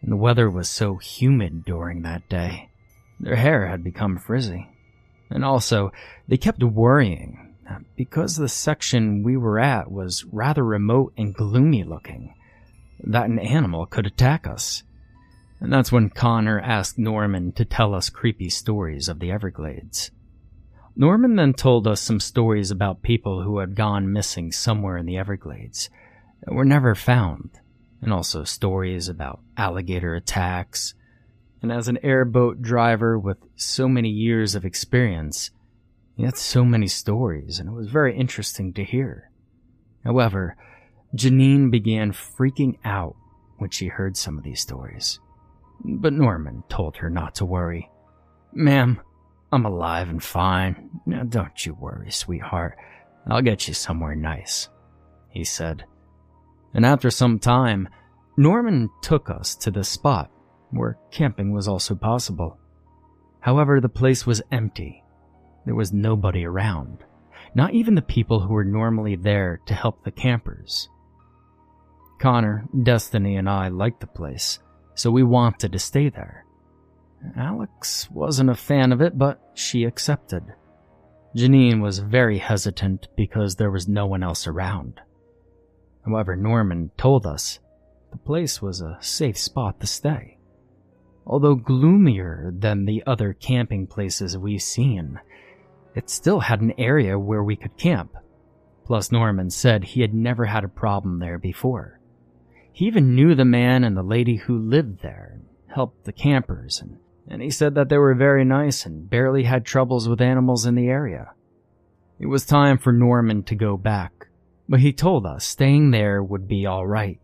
and 0.02 0.10
the 0.10 0.16
weather 0.16 0.50
was 0.50 0.68
so 0.68 0.96
humid 0.96 1.64
during 1.64 2.02
that 2.02 2.28
day. 2.28 2.68
Their 3.20 3.36
hair 3.36 3.68
had 3.68 3.84
become 3.84 4.18
frizzy. 4.18 4.68
And 5.30 5.44
also, 5.44 5.92
they 6.28 6.36
kept 6.36 6.62
worrying 6.62 7.54
that 7.64 7.82
because 7.96 8.36
the 8.36 8.48
section 8.48 9.22
we 9.22 9.36
were 9.36 9.60
at 9.60 9.90
was 9.90 10.24
rather 10.24 10.64
remote 10.64 11.12
and 11.16 11.34
gloomy 11.34 11.84
looking, 11.84 12.34
that 13.04 13.28
an 13.28 13.38
animal 13.38 13.86
could 13.86 14.06
attack 14.06 14.46
us. 14.46 14.82
And 15.60 15.72
that's 15.72 15.92
when 15.92 16.10
Connor 16.10 16.60
asked 16.60 16.98
Norman 16.98 17.52
to 17.52 17.64
tell 17.64 17.94
us 17.94 18.10
creepy 18.10 18.50
stories 18.50 19.08
of 19.08 19.20
the 19.20 19.30
Everglades. 19.30 20.10
Norman 20.96 21.36
then 21.36 21.54
told 21.54 21.86
us 21.86 22.00
some 22.00 22.20
stories 22.20 22.70
about 22.70 23.02
people 23.02 23.42
who 23.42 23.58
had 23.58 23.76
gone 23.76 24.12
missing 24.12 24.50
somewhere 24.52 24.96
in 24.96 25.06
the 25.06 25.16
Everglades 25.16 25.88
that 26.42 26.54
were 26.54 26.64
never 26.64 26.94
found 26.94 27.50
and 28.00 28.12
also 28.12 28.44
stories 28.44 29.08
about 29.08 29.40
alligator 29.56 30.14
attacks. 30.14 30.94
And 31.62 31.70
as 31.70 31.86
an 31.86 31.98
airboat 32.02 32.60
driver 32.60 33.18
with 33.18 33.38
so 33.54 33.88
many 33.88 34.08
years 34.08 34.56
of 34.56 34.64
experience, 34.64 35.52
he 36.16 36.24
had 36.24 36.36
so 36.36 36.64
many 36.64 36.88
stories, 36.88 37.58
and 37.58 37.68
it 37.68 37.72
was 37.72 37.88
very 37.88 38.16
interesting 38.16 38.72
to 38.74 38.84
hear. 38.84 39.30
However, 40.04 40.56
Janine 41.16 41.70
began 41.70 42.12
freaking 42.12 42.76
out 42.84 43.14
when 43.58 43.70
she 43.70 43.86
heard 43.86 44.16
some 44.16 44.36
of 44.36 44.44
these 44.44 44.60
stories. 44.60 45.20
But 45.84 46.12
Norman 46.12 46.64
told 46.68 46.96
her 46.96 47.08
not 47.08 47.36
to 47.36 47.44
worry. 47.44 47.88
Ma'am, 48.52 49.00
I'm 49.52 49.64
alive 49.64 50.08
and 50.08 50.22
fine. 50.22 50.90
Now 51.06 51.22
don't 51.22 51.64
you 51.64 51.74
worry, 51.74 52.10
sweetheart. 52.10 52.76
I'll 53.28 53.42
get 53.42 53.68
you 53.68 53.74
somewhere 53.74 54.16
nice, 54.16 54.68
he 55.28 55.44
said 55.44 55.84
and 56.74 56.86
after 56.86 57.10
some 57.10 57.38
time, 57.38 57.88
Norman 58.36 58.90
took 59.02 59.28
us 59.28 59.54
to 59.56 59.70
the 59.70 59.84
spot 59.84 60.30
where 60.70 60.98
camping 61.10 61.52
was 61.52 61.68
also 61.68 61.94
possible. 61.94 62.58
However, 63.40 63.80
the 63.80 63.88
place 63.88 64.26
was 64.26 64.42
empty. 64.50 65.04
There 65.66 65.74
was 65.74 65.92
nobody 65.92 66.44
around, 66.44 67.04
not 67.54 67.74
even 67.74 67.94
the 67.94 68.02
people 68.02 68.40
who 68.40 68.54
were 68.54 68.64
normally 68.64 69.16
there 69.16 69.60
to 69.66 69.74
help 69.74 70.02
the 70.02 70.10
campers. 70.10 70.88
Connor, 72.18 72.66
Destiny, 72.82 73.36
and 73.36 73.50
I 73.50 73.68
liked 73.68 74.00
the 74.00 74.06
place, 74.06 74.60
so 74.94 75.10
we 75.10 75.22
wanted 75.22 75.72
to 75.72 75.78
stay 75.78 76.08
there. 76.08 76.44
Alex 77.36 78.10
wasn't 78.10 78.50
a 78.50 78.54
fan 78.54 78.92
of 78.92 79.00
it, 79.00 79.18
but 79.18 79.40
she 79.54 79.84
accepted. 79.84 80.42
Janine 81.36 81.80
was 81.80 81.98
very 81.98 82.38
hesitant 82.38 83.08
because 83.16 83.56
there 83.56 83.70
was 83.70 83.88
no 83.88 84.06
one 84.06 84.22
else 84.22 84.46
around. 84.46 85.00
However, 86.04 86.36
Norman 86.36 86.90
told 86.96 87.26
us 87.26 87.60
the 88.10 88.18
place 88.18 88.60
was 88.60 88.80
a 88.80 88.98
safe 89.00 89.38
spot 89.38 89.80
to 89.80 89.86
stay. 89.86 90.38
Although 91.26 91.54
gloomier 91.54 92.52
than 92.56 92.84
the 92.84 93.02
other 93.06 93.32
camping 93.32 93.86
places 93.86 94.36
we've 94.36 94.62
seen, 94.62 95.20
it 95.94 96.10
still 96.10 96.40
had 96.40 96.60
an 96.60 96.74
area 96.78 97.18
where 97.18 97.44
we 97.44 97.56
could 97.56 97.76
camp. 97.76 98.16
Plus, 98.84 99.12
Norman 99.12 99.50
said 99.50 99.84
he 99.84 100.00
had 100.00 100.12
never 100.12 100.46
had 100.46 100.64
a 100.64 100.68
problem 100.68 101.20
there 101.20 101.38
before. 101.38 102.00
He 102.72 102.86
even 102.86 103.14
knew 103.14 103.34
the 103.34 103.44
man 103.44 103.84
and 103.84 103.96
the 103.96 104.02
lady 104.02 104.36
who 104.36 104.58
lived 104.58 105.02
there 105.02 105.30
and 105.34 105.44
helped 105.68 106.04
the 106.04 106.12
campers, 106.12 106.80
and, 106.80 106.98
and 107.28 107.40
he 107.40 107.50
said 107.50 107.74
that 107.76 107.88
they 107.88 107.98
were 107.98 108.14
very 108.14 108.44
nice 108.44 108.84
and 108.84 109.08
barely 109.08 109.44
had 109.44 109.64
troubles 109.64 110.08
with 110.08 110.20
animals 110.20 110.66
in 110.66 110.74
the 110.74 110.88
area. 110.88 111.32
It 112.18 112.26
was 112.26 112.44
time 112.44 112.78
for 112.78 112.92
Norman 112.92 113.42
to 113.44 113.54
go 113.54 113.76
back, 113.76 114.28
but 114.72 114.80
he 114.80 114.90
told 114.90 115.26
us 115.26 115.44
staying 115.44 115.90
there 115.90 116.22
would 116.22 116.48
be 116.48 116.66
alright, 116.66 117.20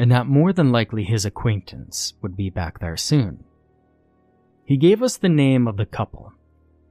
and 0.00 0.10
that 0.10 0.26
more 0.26 0.52
than 0.52 0.72
likely 0.72 1.04
his 1.04 1.24
acquaintance 1.24 2.14
would 2.20 2.36
be 2.36 2.50
back 2.50 2.80
there 2.80 2.96
soon. 2.96 3.44
He 4.64 4.76
gave 4.76 5.00
us 5.00 5.16
the 5.16 5.28
name 5.28 5.68
of 5.68 5.76
the 5.76 5.86
couple, 5.86 6.32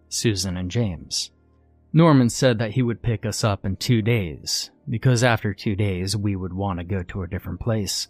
Susan 0.08 0.56
and 0.56 0.72
James. 0.72 1.32
Norman 1.92 2.30
said 2.30 2.58
that 2.58 2.72
he 2.72 2.82
would 2.82 3.02
pick 3.02 3.26
us 3.26 3.44
up 3.44 3.66
in 3.66 3.76
two 3.76 4.02
days, 4.02 4.72
because 4.90 5.26
after 5.26 5.54
two 5.54 5.76
days 5.76 6.16
we 6.16 6.38
would 6.38 6.54
want 6.54 6.80
to 6.80 6.86
go 6.86 7.04
to 7.04 7.24
a 7.24 7.28
different 7.28 7.60
place. 7.60 8.08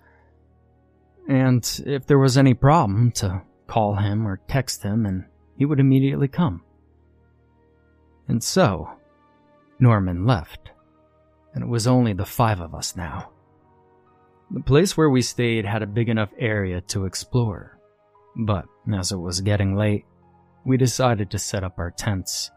And 1.27 1.68
if 1.84 2.06
there 2.06 2.20
was 2.20 2.38
any 2.38 2.54
problem, 2.54 3.12
to 3.13 3.42
call 3.66 3.96
him 3.96 4.27
or 4.27 4.39
text 4.48 4.84
him 4.84 5.08
and 5.08 5.25
he 5.58 5.66
would 5.66 5.80
immediately 5.80 6.27
come. 6.27 6.62
And 8.27 8.44
so, 8.44 8.88
Norman 9.80 10.27
left 10.27 10.74
and 11.58 11.64
it 11.64 11.70
was 11.70 11.88
only 11.88 12.14
the 12.14 12.24
five 12.24 12.62
of 12.62 12.76
us 12.76 12.96
now. 12.96 13.32
The 14.52 14.60
place 14.60 14.96
where 14.96 15.10
we 15.10 15.24
stayed 15.24 15.66
had 15.66 15.82
a 15.82 15.88
big 15.88 16.08
enough 16.08 16.30
area 16.38 16.82
to 16.82 17.06
explore, 17.06 17.80
but 18.36 18.66
as 18.94 19.12
it 19.12 19.18
was 19.18 19.42
getting 19.42 19.76
late, 19.76 20.06
we 20.68 20.78
decided 20.78 21.32
to 21.32 21.40
set 21.40 21.64
up 21.64 21.80
our 21.80 21.90
tents. 21.90 22.52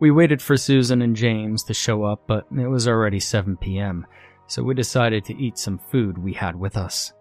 We 0.00 0.10
waited 0.10 0.42
for 0.42 0.56
Susan 0.56 1.00
and 1.00 1.14
James 1.14 1.62
to 1.62 1.74
show 1.74 2.02
up, 2.02 2.24
but 2.26 2.46
it 2.50 2.66
was 2.66 2.88
already 2.88 3.20
7 3.20 3.56
p.m., 3.56 4.04
so 4.48 4.64
we 4.64 4.74
decided 4.74 5.24
to 5.26 5.40
eat 5.40 5.56
some 5.56 5.78
food 5.78 6.18
we 6.18 6.32
had 6.32 6.56
with 6.56 6.76
us. 6.76 7.12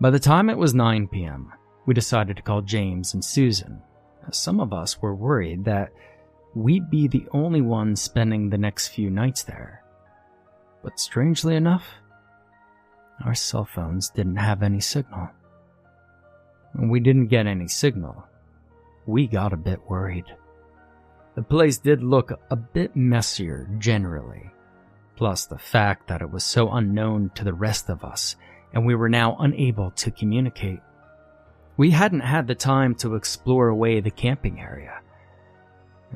By 0.00 0.08
the 0.08 0.18
time 0.18 0.48
it 0.48 0.56
was 0.56 0.72
9 0.72 1.08
p.m., 1.08 1.52
we 1.84 1.92
decided 1.92 2.38
to 2.38 2.42
call 2.42 2.62
James 2.62 3.12
and 3.12 3.22
Susan. 3.22 3.82
Some 4.30 4.60
of 4.60 4.72
us 4.72 5.02
were 5.02 5.14
worried 5.14 5.66
that 5.66 5.90
we'd 6.54 6.88
be 6.88 7.06
the 7.06 7.26
only 7.32 7.60
ones 7.60 8.00
spending 8.00 8.48
the 8.48 8.56
next 8.56 8.88
few 8.88 9.10
nights 9.10 9.42
there. 9.42 9.82
But 10.82 11.00
strangely 11.00 11.56
enough, 11.56 11.86
our 13.24 13.34
cell 13.34 13.64
phones 13.64 14.10
didn't 14.10 14.36
have 14.36 14.62
any 14.62 14.80
signal. 14.80 15.28
When 16.72 16.88
we 16.88 17.00
didn't 17.00 17.26
get 17.28 17.46
any 17.46 17.68
signal, 17.68 18.24
we 19.06 19.26
got 19.26 19.52
a 19.52 19.56
bit 19.56 19.80
worried. 19.88 20.26
The 21.34 21.42
place 21.42 21.78
did 21.78 22.02
look 22.02 22.32
a 22.50 22.56
bit 22.56 22.94
messier 22.94 23.68
generally, 23.78 24.50
plus 25.16 25.46
the 25.46 25.58
fact 25.58 26.08
that 26.08 26.22
it 26.22 26.30
was 26.30 26.44
so 26.44 26.70
unknown 26.70 27.30
to 27.34 27.44
the 27.44 27.54
rest 27.54 27.88
of 27.88 28.04
us 28.04 28.36
and 28.72 28.84
we 28.84 28.94
were 28.94 29.08
now 29.08 29.36
unable 29.38 29.90
to 29.92 30.10
communicate. 30.10 30.80
We 31.76 31.90
hadn't 31.90 32.20
had 32.20 32.46
the 32.46 32.54
time 32.54 32.94
to 32.96 33.14
explore 33.14 33.68
away 33.68 34.00
the 34.00 34.10
camping 34.10 34.60
area. 34.60 35.00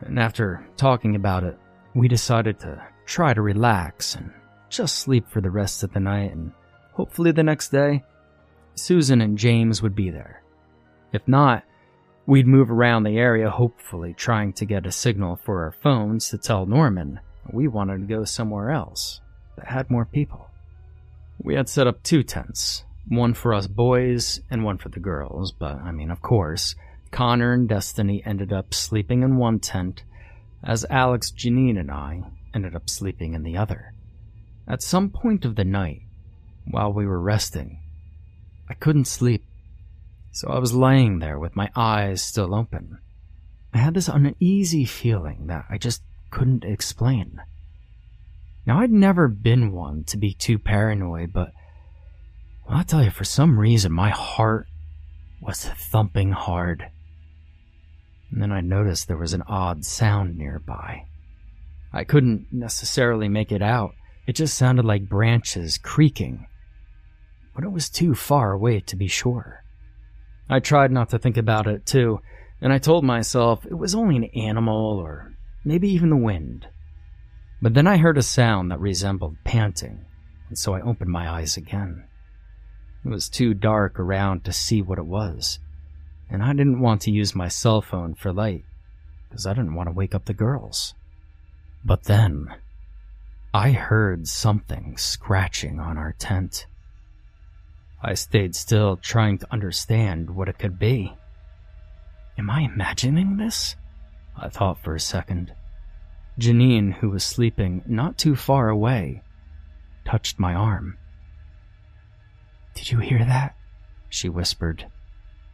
And 0.00 0.18
after 0.18 0.66
talking 0.76 1.14
about 1.16 1.44
it, 1.44 1.58
we 1.94 2.08
decided 2.08 2.58
to 2.60 2.84
try 3.06 3.34
to 3.34 3.42
relax 3.42 4.14
and 4.14 4.32
just 4.72 5.00
sleep 5.00 5.28
for 5.28 5.40
the 5.40 5.50
rest 5.50 5.82
of 5.82 5.92
the 5.92 6.00
night 6.00 6.32
and 6.32 6.52
hopefully 6.92 7.30
the 7.30 7.42
next 7.42 7.68
day, 7.68 8.02
Susan 8.74 9.20
and 9.20 9.36
James 9.36 9.82
would 9.82 9.94
be 9.94 10.10
there. 10.10 10.42
If 11.12 11.28
not, 11.28 11.64
we'd 12.26 12.46
move 12.46 12.70
around 12.70 13.02
the 13.02 13.18
area 13.18 13.50
hopefully 13.50 14.14
trying 14.14 14.54
to 14.54 14.64
get 14.64 14.86
a 14.86 14.92
signal 14.92 15.36
for 15.36 15.64
our 15.64 15.72
phones 15.72 16.30
to 16.30 16.38
tell 16.38 16.66
Norman 16.66 17.20
we 17.52 17.68
wanted 17.68 17.98
to 17.98 18.14
go 18.14 18.24
somewhere 18.24 18.70
else 18.70 19.20
that 19.56 19.66
had 19.66 19.90
more 19.90 20.06
people. 20.06 20.48
We 21.38 21.54
had 21.54 21.68
set 21.68 21.86
up 21.86 22.02
two 22.02 22.22
tents, 22.22 22.84
one 23.08 23.34
for 23.34 23.52
us 23.52 23.66
boys 23.66 24.40
and 24.50 24.64
one 24.64 24.78
for 24.78 24.88
the 24.88 25.00
girls, 25.00 25.52
but 25.52 25.76
I 25.76 25.92
mean, 25.92 26.10
of 26.10 26.22
course, 26.22 26.76
Connor 27.10 27.52
and 27.52 27.68
Destiny 27.68 28.22
ended 28.24 28.52
up 28.52 28.72
sleeping 28.72 29.22
in 29.22 29.36
one 29.36 29.58
tent, 29.58 30.04
as 30.64 30.86
Alex, 30.88 31.30
Janine, 31.30 31.78
and 31.78 31.90
I 31.90 32.22
ended 32.54 32.74
up 32.74 32.88
sleeping 32.88 33.34
in 33.34 33.42
the 33.42 33.56
other. 33.56 33.92
At 34.66 34.82
some 34.82 35.10
point 35.10 35.44
of 35.44 35.56
the 35.56 35.64
night, 35.64 36.02
while 36.70 36.92
we 36.92 37.06
were 37.06 37.20
resting, 37.20 37.80
I 38.68 38.74
couldn't 38.74 39.06
sleep, 39.06 39.44
so 40.30 40.48
I 40.48 40.58
was 40.58 40.72
lying 40.72 41.18
there 41.18 41.38
with 41.38 41.56
my 41.56 41.70
eyes 41.74 42.22
still 42.22 42.54
open. 42.54 42.98
I 43.74 43.78
had 43.78 43.94
this 43.94 44.08
uneasy 44.08 44.84
feeling 44.84 45.46
that 45.48 45.64
I 45.68 45.78
just 45.78 46.02
couldn't 46.30 46.64
explain. 46.64 47.40
Now, 48.66 48.80
I'd 48.80 48.92
never 48.92 49.28
been 49.28 49.72
one 49.72 50.04
to 50.04 50.16
be 50.16 50.32
too 50.34 50.58
paranoid, 50.58 51.32
but 51.32 51.52
I'll 52.68 52.84
tell 52.84 53.02
you, 53.02 53.10
for 53.10 53.24
some 53.24 53.58
reason, 53.58 53.92
my 53.92 54.10
heart 54.10 54.68
was 55.40 55.64
thumping 55.64 56.30
hard. 56.30 56.86
And 58.30 58.40
then 58.40 58.52
I 58.52 58.60
noticed 58.60 59.08
there 59.08 59.16
was 59.16 59.34
an 59.34 59.42
odd 59.42 59.84
sound 59.84 60.38
nearby. 60.38 61.06
I 61.92 62.04
couldn't 62.04 62.46
necessarily 62.52 63.28
make 63.28 63.52
it 63.52 63.62
out. 63.62 63.94
It 64.26 64.36
just 64.36 64.56
sounded 64.56 64.84
like 64.84 65.08
branches 65.08 65.78
creaking. 65.78 66.46
But 67.54 67.64
it 67.64 67.72
was 67.72 67.90
too 67.90 68.14
far 68.14 68.52
away 68.52 68.80
to 68.80 68.96
be 68.96 69.08
sure. 69.08 69.64
I 70.48 70.60
tried 70.60 70.90
not 70.90 71.10
to 71.10 71.18
think 71.18 71.36
about 71.36 71.66
it, 71.66 71.86
too, 71.86 72.20
and 72.60 72.72
I 72.72 72.78
told 72.78 73.04
myself 73.04 73.66
it 73.66 73.74
was 73.74 73.94
only 73.94 74.16
an 74.16 74.24
animal 74.36 74.98
or 74.98 75.32
maybe 75.64 75.88
even 75.88 76.10
the 76.10 76.16
wind. 76.16 76.68
But 77.60 77.74
then 77.74 77.86
I 77.86 77.96
heard 77.96 78.18
a 78.18 78.22
sound 78.22 78.70
that 78.70 78.80
resembled 78.80 79.36
panting, 79.44 80.04
and 80.48 80.58
so 80.58 80.74
I 80.74 80.80
opened 80.80 81.10
my 81.10 81.28
eyes 81.30 81.56
again. 81.56 82.04
It 83.04 83.08
was 83.08 83.28
too 83.28 83.54
dark 83.54 83.98
around 83.98 84.44
to 84.44 84.52
see 84.52 84.82
what 84.82 84.98
it 84.98 85.06
was, 85.06 85.58
and 86.30 86.42
I 86.42 86.52
didn't 86.52 86.80
want 86.80 87.02
to 87.02 87.10
use 87.10 87.34
my 87.34 87.48
cell 87.48 87.82
phone 87.82 88.14
for 88.14 88.32
light, 88.32 88.64
because 89.28 89.46
I 89.46 89.54
didn't 89.54 89.74
want 89.74 89.88
to 89.88 89.92
wake 89.92 90.14
up 90.14 90.24
the 90.24 90.34
girls. 90.34 90.94
But 91.84 92.04
then, 92.04 92.48
I 93.54 93.72
heard 93.72 94.26
something 94.28 94.96
scratching 94.96 95.78
on 95.78 95.98
our 95.98 96.12
tent. 96.12 96.66
I 98.02 98.14
stayed 98.14 98.56
still, 98.56 98.96
trying 98.96 99.36
to 99.38 99.52
understand 99.52 100.30
what 100.30 100.48
it 100.48 100.58
could 100.58 100.78
be. 100.78 101.14
Am 102.38 102.48
I 102.48 102.62
imagining 102.62 103.36
this? 103.36 103.76
I 104.34 104.48
thought 104.48 104.82
for 104.82 104.94
a 104.94 105.00
second. 105.00 105.52
Janine, 106.38 106.94
who 106.94 107.10
was 107.10 107.24
sleeping 107.24 107.82
not 107.86 108.16
too 108.16 108.36
far 108.36 108.70
away, 108.70 109.22
touched 110.06 110.38
my 110.38 110.54
arm. 110.54 110.96
Did 112.74 112.90
you 112.90 113.00
hear 113.00 113.22
that? 113.22 113.54
She 114.08 114.30
whispered. 114.30 114.86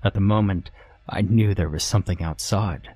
At 0.05 0.15
the 0.15 0.21
moment, 0.21 0.71
I 1.09 1.23
knew 1.23 1.53
there 1.53 1.69
was 1.69 1.83
something 1.83 2.23
outside, 2.23 2.95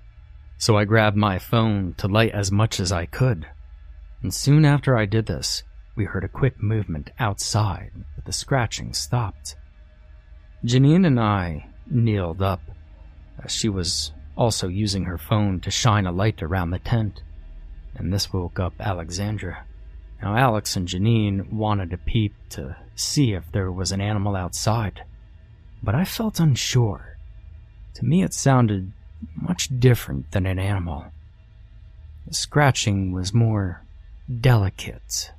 so 0.59 0.77
I 0.77 0.85
grabbed 0.85 1.17
my 1.17 1.41
phone 1.41 1.95
to 1.95 2.07
light 2.07 2.31
as 2.31 2.53
much 2.53 2.79
as 2.79 2.93
I 2.93 3.07
could. 3.07 3.49
And 4.23 4.33
soon 4.33 4.65
after 4.65 4.97
I 4.97 5.07
did 5.07 5.27
this, 5.27 5.63
we 5.97 6.05
heard 6.05 6.25
a 6.25 6.29
quick 6.29 6.63
movement 6.63 7.11
outside, 7.19 7.91
but 8.15 8.25
the 8.25 8.33
scratching 8.33 8.95
stopped. 8.95 9.57
Janine 10.65 11.07
and 11.07 11.19
I 11.19 11.67
kneeled 11.91 12.41
up, 12.41 12.61
as 13.43 13.53
she 13.53 13.69
was 13.69 14.13
also 14.37 14.69
using 14.69 15.05
her 15.05 15.19
phone 15.19 15.61
to 15.61 15.71
shine 15.71 16.07
a 16.07 16.13
light 16.13 16.43
around 16.43 16.71
the 16.71 16.79
tent 16.79 17.23
and 17.97 18.13
this 18.13 18.33
woke 18.33 18.59
up 18.59 18.75
Alexandra. 18.81 19.65
Now, 20.23 20.37
Alex 20.37 20.77
and 20.77 20.87
Janine 20.87 21.53
wanted 21.53 21.91
to 21.91 21.99
peep 21.99 22.35
to 22.51 22.77
see 22.95 23.33
if 23.33 23.51
there 23.53 23.73
was 23.73 23.93
an 23.93 24.01
animal 24.01 24.37
outside, 24.37 25.03
but 25.83 25.95
I 25.95 26.05
felt 26.05 26.41
unsure. 26.41 27.19
To 27.95 28.05
me, 28.05 28.23
it 28.23 28.33
sounded 28.33 28.93
much 29.35 29.69
different 29.81 30.31
than 30.31 30.47
an 30.47 30.59
animal. 30.59 31.07
The 32.27 32.35
scratching 32.35 33.13
was 33.13 33.35
more 33.35 33.82
delicate, 34.41 35.33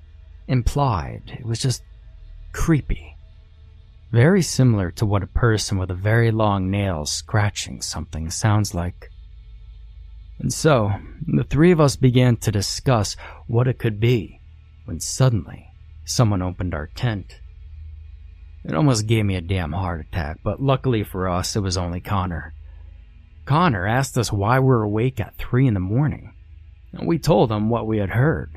implied. 0.47 1.37
It 1.39 1.45
was 1.45 1.59
just 1.59 1.83
creepy. 2.51 3.17
Very 4.11 4.41
similar 4.41 4.91
to 4.91 5.05
what 5.05 5.23
a 5.23 5.27
person 5.27 5.77
with 5.77 5.89
a 5.89 5.95
very 5.95 6.31
long 6.31 6.69
nail 6.69 7.05
scratching 7.05 7.81
something 7.81 8.29
sounds 8.29 8.73
like. 8.75 9.09
And 10.39 10.53
so, 10.53 10.91
the 11.25 11.43
three 11.43 11.71
of 11.71 11.79
us 11.79 11.95
began 11.95 12.37
to 12.37 12.51
discuss 12.51 13.15
what 13.47 13.67
it 13.67 13.79
could 13.79 13.99
be 13.99 14.39
when 14.85 14.99
suddenly 14.99 15.67
someone 16.05 16.41
opened 16.41 16.73
our 16.73 16.87
tent. 16.87 17.39
It 18.63 18.75
almost 18.75 19.07
gave 19.07 19.25
me 19.25 19.35
a 19.35 19.41
damn 19.41 19.73
heart 19.73 20.01
attack, 20.01 20.39
but 20.43 20.61
luckily 20.61 21.03
for 21.03 21.27
us, 21.27 21.55
it 21.55 21.61
was 21.61 21.77
only 21.77 21.99
Connor. 21.99 22.53
Connor 23.45 23.87
asked 23.87 24.17
us 24.17 24.31
why 24.31 24.59
we 24.59 24.67
were 24.67 24.83
awake 24.83 25.19
at 25.19 25.37
3 25.37 25.67
in 25.67 25.73
the 25.73 25.79
morning, 25.79 26.33
and 26.93 27.07
we 27.07 27.19
told 27.19 27.51
him 27.51 27.69
what 27.69 27.87
we 27.87 27.97
had 27.97 28.11
heard. 28.11 28.51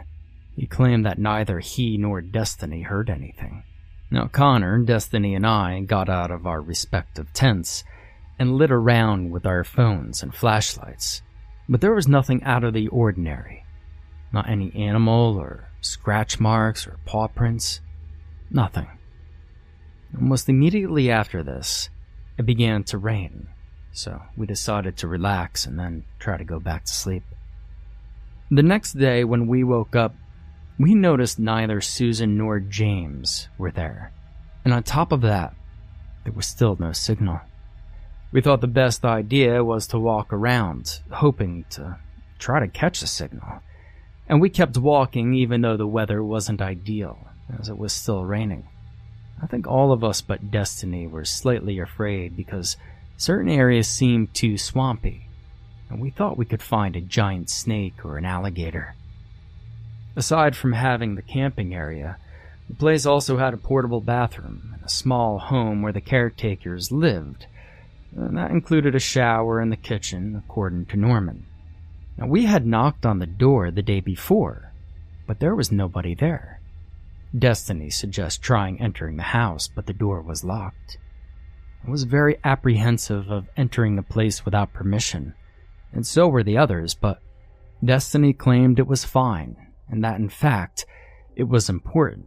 He 0.57 0.67
claimed 0.67 1.05
that 1.05 1.19
neither 1.19 1.61
he 1.61 1.99
nor 1.99 2.23
Destiny 2.23 2.83
heard 2.83 3.11
anything. 3.11 3.63
Now, 4.11 4.27
Connor, 4.27 4.79
Destiny, 4.79 5.35
and 5.35 5.47
I 5.47 5.81
got 5.81 6.09
out 6.09 6.31
of 6.31 6.47
our 6.47 6.63
respective 6.63 7.33
tents 7.33 7.85
and 8.39 8.57
lit 8.57 8.71
around 8.71 9.31
with 9.31 9.45
our 9.45 9.65
phones 9.65 10.23
and 10.23 10.35
flashlights. 10.35 11.23
But 11.69 11.81
there 11.81 11.95
was 11.95 12.09
nothing 12.09 12.43
out 12.45 12.65
of 12.65 12.73
the 12.73 12.89
ordinary. 12.89 13.65
Not 14.33 14.49
any 14.49 14.75
animal 14.75 15.37
or 15.37 15.69
scratch 15.81 16.41
marks 16.41 16.87
or 16.87 16.99
paw 17.05 17.29
prints. 17.29 17.81
Nothing. 18.51 18.89
Almost 20.15 20.49
immediately 20.49 21.11
after 21.11 21.43
this, 21.43 21.91
it 22.39 22.47
began 22.47 22.85
to 22.85 22.99
rain, 22.99 23.49
so 23.93 24.23
we 24.37 24.47
decided 24.47 24.97
to 24.99 25.09
relax 25.09 25.67
and 25.67 25.79
then 25.79 26.05
try 26.19 26.37
to 26.37 26.45
go 26.45 26.61
back 26.61 26.85
to 26.85 26.93
sleep. 26.93 27.25
The 28.51 28.63
next 28.63 28.93
day, 28.93 29.25
when 29.25 29.49
we 29.49 29.65
woke 29.65 29.97
up, 29.97 30.15
we 30.79 30.95
noticed 30.95 31.39
neither 31.39 31.81
Susan 31.81 32.37
nor 32.37 32.61
James 32.61 33.49
were 33.57 33.71
there, 33.71 34.13
and 34.65 34.75
on 34.75 34.83
top 34.83 35.13
of 35.13 35.23
that, 35.23 35.55
there 36.25 36.33
was 36.33 36.47
still 36.47 36.77
no 36.79 36.93
signal. 36.93 37.41
We 38.33 38.41
thought 38.41 38.61
the 38.61 38.67
best 38.67 39.05
idea 39.05 39.65
was 39.65 39.87
to 39.89 39.99
walk 39.99 40.33
around, 40.33 41.01
hoping 41.11 41.65
to 41.71 41.99
try 42.39 42.61
to 42.61 42.69
catch 42.69 43.01
a 43.01 43.07
signal. 43.07 43.63
And 44.29 44.41
we 44.41 44.51
kept 44.51 44.77
walking 44.77 45.33
even 45.35 45.61
though 45.61 45.77
the 45.77 45.87
weather 45.87 46.23
wasn't 46.23 46.61
ideal, 46.61 47.29
as 47.59 47.69
it 47.69 47.79
was 47.79 47.93
still 47.93 48.25
raining. 48.25 48.69
I 49.41 49.47
think 49.47 49.67
all 49.67 49.93
of 49.93 50.03
us 50.03 50.21
but 50.21 50.51
Destiny 50.51 51.07
were 51.07 51.25
slightly 51.25 51.79
afraid 51.79 52.37
because 52.37 52.77
certain 53.17 53.49
areas 53.51 53.89
seemed 53.89 54.35
too 54.35 54.59
swampy, 54.59 55.29
and 55.89 56.01
we 56.01 56.11
thought 56.11 56.37
we 56.37 56.45
could 56.45 56.63
find 56.63 56.97
a 56.97 57.01
giant 57.01 57.49
snake 57.49 58.05
or 58.05 58.19
an 58.19 58.25
alligator. 58.25 58.95
Aside 60.17 60.57
from 60.57 60.73
having 60.73 61.15
the 61.15 61.23
camping 61.23 61.75
area, 61.75 62.17
the 62.69 62.75
place 62.75 63.05
also 63.05 63.37
had 63.37 63.53
a 63.53 63.59
portable 63.59 64.01
bathroom 64.01 64.73
and 64.75 64.85
a 64.85 64.89
small 64.89 65.39
home 65.39 65.83
where 65.83 65.93
the 65.93 66.01
caretakers 66.01 66.91
lived. 66.91 67.47
And 68.17 68.37
that 68.39 68.51
included 68.51 68.95
a 68.95 68.99
shower 68.99 69.61
in 69.61 69.69
the 69.69 69.77
kitchen, 69.77 70.43
according 70.43 70.87
to 70.87 70.97
Norman. 70.97 71.45
Now, 72.17 72.27
we 72.27 72.47
had 72.47 72.67
knocked 72.67 73.05
on 73.05 73.19
the 73.19 73.27
door 73.27 73.71
the 73.71 73.83
day 73.83 74.01
before, 74.01 74.73
but 75.27 75.39
there 75.39 75.55
was 75.55 75.71
nobody 75.71 76.15
there. 76.15 76.61
Destiny 77.39 77.91
suggests 77.91 78.39
trying 78.39 78.81
entering 78.81 79.17
the 79.17 79.23
house, 79.23 79.69
but 79.69 79.85
the 79.85 79.93
door 79.93 80.23
was 80.23 80.43
locked. 80.43 80.97
I 81.87 81.91
was 81.91 82.05
very 82.05 82.39
apprehensive 82.43 83.31
of 83.31 83.51
entering 83.55 83.97
the 83.97 84.03
place 84.03 84.47
without 84.47 84.73
permission, 84.73 85.35
and 85.93 86.07
so 86.07 86.27
were 86.27 86.43
the 86.43 86.57
others, 86.57 86.95
but 86.95 87.21
Destiny 87.85 88.33
claimed 88.33 88.79
it 88.79 88.87
was 88.87 89.05
fine, 89.05 89.57
and 89.89 90.03
that 90.05 90.19
in 90.19 90.29
fact, 90.29 90.87
it 91.35 91.45
was 91.45 91.69
important. 91.69 92.27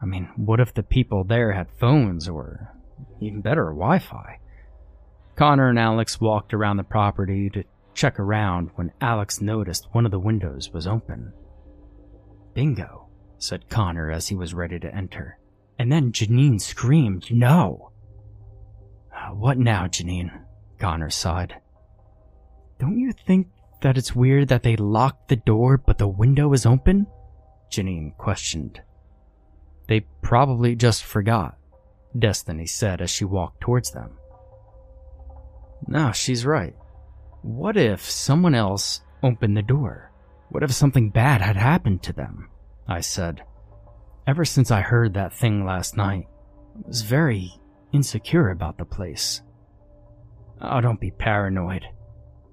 I 0.00 0.06
mean, 0.06 0.28
what 0.36 0.60
if 0.60 0.74
the 0.74 0.82
people 0.82 1.24
there 1.24 1.52
had 1.52 1.70
phones 1.78 2.28
or 2.28 2.74
even 3.20 3.40
better, 3.40 3.66
Wi 3.66 3.98
Fi? 3.98 4.40
Connor 5.36 5.68
and 5.68 5.78
Alex 5.78 6.20
walked 6.20 6.54
around 6.54 6.76
the 6.76 6.84
property 6.84 7.50
to 7.50 7.64
check 7.94 8.18
around 8.18 8.70
when 8.74 8.92
Alex 9.00 9.40
noticed 9.40 9.88
one 9.92 10.04
of 10.04 10.10
the 10.10 10.18
windows 10.18 10.70
was 10.72 10.86
open. 10.86 11.32
Bingo, 12.54 13.08
said 13.38 13.68
Connor 13.68 14.10
as 14.10 14.28
he 14.28 14.34
was 14.34 14.54
ready 14.54 14.78
to 14.78 14.94
enter. 14.94 15.38
And 15.78 15.92
then 15.92 16.12
Janine 16.12 16.60
screamed, 16.60 17.30
No! 17.30 17.90
What 19.32 19.58
now, 19.58 19.86
Janine? 19.86 20.30
Connor 20.78 21.10
sighed. 21.10 21.56
Don't 22.78 22.98
you 22.98 23.12
think 23.12 23.48
that 23.82 23.98
it's 23.98 24.14
weird 24.14 24.48
that 24.48 24.62
they 24.62 24.76
locked 24.76 25.28
the 25.28 25.36
door 25.36 25.76
but 25.78 25.98
the 25.98 26.08
window 26.08 26.52
is 26.52 26.66
open? 26.66 27.06
Janine 27.70 28.16
questioned. 28.16 28.80
They 29.88 30.00
probably 30.22 30.74
just 30.74 31.04
forgot, 31.04 31.56
Destiny 32.18 32.66
said 32.66 33.00
as 33.00 33.10
she 33.10 33.24
walked 33.24 33.60
towards 33.60 33.92
them. 33.92 34.18
No, 35.86 36.12
she's 36.12 36.46
right. 36.46 36.74
What 37.42 37.76
if 37.76 38.02
someone 38.10 38.54
else 38.54 39.00
opened 39.22 39.56
the 39.56 39.62
door? 39.62 40.10
What 40.48 40.62
if 40.62 40.72
something 40.72 41.10
bad 41.10 41.40
had 41.40 41.56
happened 41.56 42.02
to 42.04 42.12
them? 42.12 42.48
I 42.88 43.00
said. 43.00 43.42
Ever 44.26 44.44
since 44.44 44.70
I 44.70 44.80
heard 44.80 45.14
that 45.14 45.32
thing 45.32 45.64
last 45.64 45.96
night, 45.96 46.26
I 46.76 46.88
was 46.88 47.02
very 47.02 47.52
insecure 47.92 48.50
about 48.50 48.78
the 48.78 48.84
place. 48.84 49.42
Oh, 50.60 50.80
don't 50.80 51.00
be 51.00 51.10
paranoid. 51.10 51.84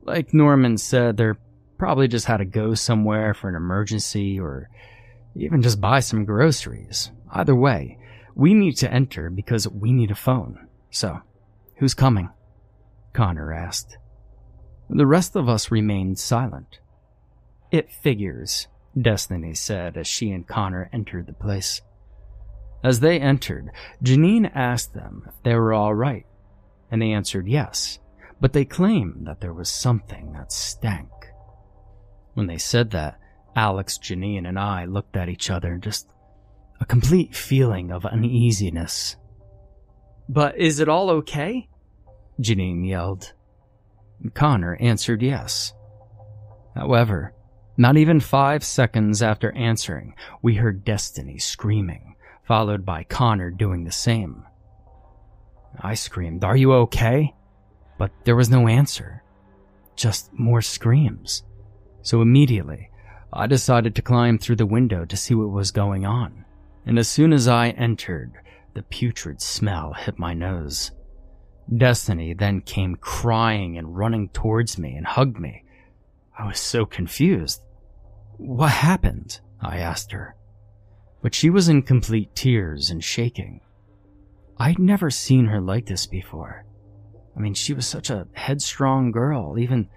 Like 0.05 0.33
Norman 0.33 0.77
said, 0.77 1.15
they're 1.15 1.38
probably 1.77 2.10
just 2.10 2.25
had 2.25 2.38
to 2.38 2.45
go 2.45 2.74
somewhere 2.74 3.33
for 3.33 3.48
an 3.48 3.55
emergency 3.55 4.39
or 4.39 4.69
even 5.36 5.62
just 5.62 5.79
buy 5.79 6.01
some 6.01 6.25
groceries. 6.25 7.12
Either 7.31 7.55
way, 7.55 7.98
we 8.36 8.53
need 8.53 8.74
to 8.77 8.91
enter 8.91 9.29
because 9.29 9.67
we 9.67 9.93
need 9.93 10.12
a 10.12 10.15
phone. 10.15 10.67
So, 10.91 11.22
who's 11.77 11.93
coming? 11.93 12.29
Connor 13.13 13.53
asked. 13.53 13.98
The 14.89 15.05
rest 15.05 15.36
of 15.36 15.48
us 15.48 15.72
remained 15.72 16.19
silent. 16.19 16.79
It 17.72 17.91
figures, 17.91 18.67
Destiny 19.00 19.53
said 19.53 19.98
as 19.98 20.07
she 20.07 20.31
and 20.31 20.48
Connor 20.48 20.89
entered 20.91 21.27
the 21.27 21.33
place. 21.33 21.81
As 22.83 23.00
they 23.00 23.19
entered, 23.19 23.69
Janine 24.03 24.51
asked 24.53 24.93
them 24.93 25.24
if 25.27 25.33
they 25.43 25.55
were 25.55 25.74
all 25.74 25.95
right, 25.95 26.25
and 26.91 27.01
they 27.01 27.12
answered 27.12 27.48
yes 27.48 28.00
but 28.44 28.52
they 28.52 28.66
claimed 28.66 29.26
that 29.26 29.40
there 29.40 29.54
was 29.54 29.70
something 29.70 30.34
that 30.34 30.52
stank. 30.52 31.10
When 32.34 32.46
they 32.46 32.58
said 32.58 32.92
that, 32.92 33.18
Alex, 33.56 33.98
Janine, 33.98 34.46
and 34.46 34.60
I 34.60 34.84
looked 34.84 35.16
at 35.16 35.30
each 35.30 35.50
other, 35.50 35.78
just 35.78 36.12
a 36.82 36.86
complete 36.86 37.34
feeling 37.34 37.90
of 37.90 38.06
uneasiness. 38.06 39.16
But 40.27 40.58
is 40.58 40.82
it 40.82 40.90
all 40.90 41.10
okay? 41.10 41.70
Janine 42.38 42.86
yelled. 42.86 43.32
Connor 44.34 44.75
answered 44.75 45.22
yes. 45.22 45.72
However, 46.75 47.34
not 47.77 47.96
even 47.96 48.20
five 48.20 48.66
seconds 48.66 49.22
after 49.22 49.53
answering, 49.53 50.16
we 50.42 50.56
heard 50.56 50.84
Destiny 50.84 51.38
screaming, 51.38 52.18
followed 52.46 52.86
by 52.86 53.06
Connor 53.06 53.51
doing 53.51 53.86
the 53.86 53.92
same. 53.94 54.44
I 55.79 55.94
screamed, 55.94 56.44
Are 56.44 56.58
you 56.58 56.74
okay? 56.74 57.34
But 58.03 58.11
there 58.25 58.35
was 58.35 58.50
no 58.50 58.68
answer. 58.68 59.24
Just 59.96 60.33
more 60.33 60.61
screams. 60.61 61.44
So 62.01 62.22
immediately, 62.22 62.89
I 63.31 63.48
decided 63.48 63.96
to 63.96 64.01
climb 64.01 64.37
through 64.37 64.57
the 64.57 64.66
window 64.66 65.05
to 65.05 65.16
see 65.16 65.33
what 65.33 65.51
was 65.51 65.72
going 65.72 66.05
on. 66.05 66.44
And 66.85 67.00
as 67.00 67.07
soon 67.07 67.31
as 67.31 67.48
I 67.48 67.70
entered, 67.70 68.33
the 68.74 68.83
putrid 68.83 69.42
smell 69.42 69.94
hit 69.94 70.20
my 70.20 70.33
nose. 70.33 70.92
Destiny 71.74 72.33
then 72.33 72.59
came 72.59 72.98
crying 72.98 73.77
and 73.77 73.96
running 73.96 74.27
towards 74.27 74.77
me 74.77 74.96
and 74.98 75.07
hugged 75.07 75.39
me. 75.39 75.63
I 76.37 76.46
was 76.46 76.59
so 76.59 76.85
confused. 76.85 77.61
What 78.35 78.72
happened? 78.72 79.39
I 79.61 79.77
asked 79.77 80.11
her. 80.11 80.35
But 81.22 81.33
she 81.33 81.50
was 81.50 81.70
in 81.70 81.83
complete 81.83 82.35
tears 82.35 82.89
and 82.89 83.01
shaking. 83.01 83.61
I'd 84.57 84.77
never 84.77 85.09
seen 85.09 85.46
her 85.46 85.61
like 85.61 85.85
this 85.85 86.05
before. 86.05 86.66
I 87.35 87.39
mean, 87.39 87.53
she 87.53 87.74
was 87.74 87.87
such 87.87 88.09
a 88.09 88.27
headstrong 88.33 89.11
girl, 89.11 89.57
even 89.57 89.89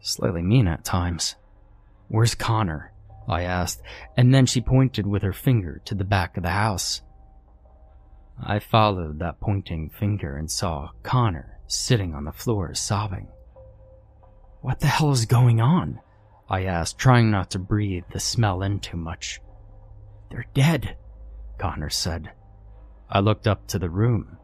slightly 0.00 0.42
mean 0.42 0.68
at 0.68 0.84
times. 0.84 1.36
Where's 2.08 2.34
Connor? 2.34 2.92
I 3.28 3.42
asked, 3.42 3.80
and 4.16 4.34
then 4.34 4.44
she 4.44 4.60
pointed 4.60 5.06
with 5.06 5.22
her 5.22 5.32
finger 5.32 5.80
to 5.86 5.94
the 5.94 6.04
back 6.04 6.36
of 6.36 6.42
the 6.42 6.50
house. 6.50 7.00
I 8.42 8.58
followed 8.58 9.20
that 9.20 9.40
pointing 9.40 9.88
finger 9.88 10.36
and 10.36 10.50
saw 10.50 10.90
Connor 11.02 11.58
sitting 11.66 12.14
on 12.14 12.24
the 12.24 12.32
floor 12.32 12.74
sobbing. 12.74 13.28
What 14.60 14.80
the 14.80 14.88
hell 14.88 15.12
is 15.12 15.24
going 15.24 15.60
on? 15.60 16.00
I 16.48 16.64
asked, 16.64 16.98
trying 16.98 17.30
not 17.30 17.50
to 17.52 17.58
breathe 17.58 18.04
the 18.12 18.20
smell 18.20 18.62
in 18.62 18.80
too 18.80 18.98
much. 18.98 19.40
They're 20.30 20.46
dead, 20.52 20.96
Connor 21.58 21.90
said. 21.90 22.32
I 23.08 23.20
looked 23.20 23.46
up 23.46 23.66
to 23.68 23.78
the 23.78 23.88
room 23.88 24.36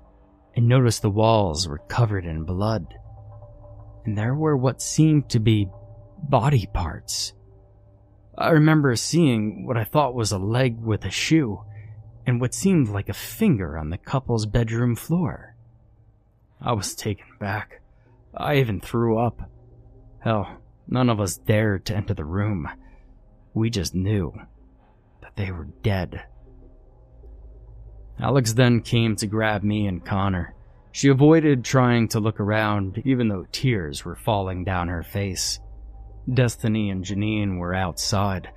and 0.61 0.69
noticed 0.69 1.01
the 1.01 1.09
walls 1.09 1.67
were 1.67 1.79
covered 1.89 2.27
in 2.27 2.45
blood. 2.45 2.95
And 4.05 4.17
there 4.17 4.35
were 4.35 4.59
what 4.59 4.83
seemed 4.83 5.31
to 5.31 5.41
be 5.41 5.71
body 6.23 6.69
parts. 6.75 7.33
I 8.37 8.51
remember 8.51 8.95
seeing 8.95 9.67
what 9.67 9.79
I 9.79 9.85
thought 9.85 10.15
was 10.15 10.33
a 10.33 10.39
leg 10.39 10.79
with 10.79 11.07
a 11.07 11.11
shoe, 11.11 11.63
and 12.27 12.43
what 12.43 12.53
seemed 12.53 12.91
like 12.91 13.09
a 13.09 13.15
finger 13.15 13.79
on 13.79 13.89
the 13.89 13.97
couple's 13.97 14.45
bedroom 14.45 14.97
floor. 14.97 15.57
I 16.61 16.75
was 16.75 16.95
taken 16.95 17.27
back. 17.39 17.81
I 18.35 18.57
even 18.57 18.81
threw 18.81 19.19
up. 19.19 19.51
Hell, 20.19 20.59
none 20.87 21.09
of 21.09 21.21
us 21.21 21.39
dared 21.39 21.87
to 21.87 21.97
enter 21.97 22.13
the 22.13 22.27
room. 22.27 22.69
We 23.55 23.71
just 23.71 23.95
knew 23.95 24.35
that 25.23 25.37
they 25.37 25.53
were 25.53 25.69
dead. 25.83 26.25
Alex 28.23 28.53
then 28.53 28.81
came 28.81 29.17
to 29.17 29.27
grab 29.27 29.63
me 29.63 29.87
and 29.87 30.05
Connor. 30.05 30.55
She 30.93 31.09
avoided 31.09 31.65
trying 31.65 32.09
to 32.09 32.21
look 32.21 32.41
around, 32.41 33.01
even 33.05 33.29
though 33.29 33.47
tears 33.53 34.05
were 34.05 34.17
falling 34.17 34.65
down 34.65 34.89
her 34.89 35.03
face. 35.03 35.61
Destiny 36.33 36.91
and 36.91 37.05
Janine 37.05 37.59
were 37.59 37.75
outside. 37.75 38.51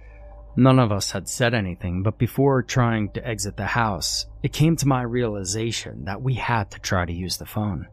None 0.55 0.79
of 0.79 0.91
us 0.91 1.11
had 1.11 1.27
said 1.27 1.53
anything, 1.53 2.03
but 2.03 2.17
before 2.17 2.61
trying 2.61 3.09
to 3.11 3.27
exit 3.27 3.57
the 3.57 3.65
house, 3.65 4.25
it 4.43 4.53
came 4.53 4.75
to 4.77 4.87
my 4.87 5.01
realization 5.01 6.05
that 6.05 6.21
we 6.21 6.35
had 6.35 6.69
to 6.71 6.79
try 6.79 7.05
to 7.05 7.13
use 7.13 7.37
the 7.37 7.45
phone. 7.45 7.87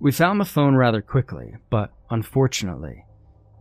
We 0.00 0.10
found 0.12 0.40
the 0.40 0.44
phone 0.44 0.74
rather 0.74 1.02
quickly, 1.02 1.54
but 1.70 1.92
unfortunately, 2.10 3.04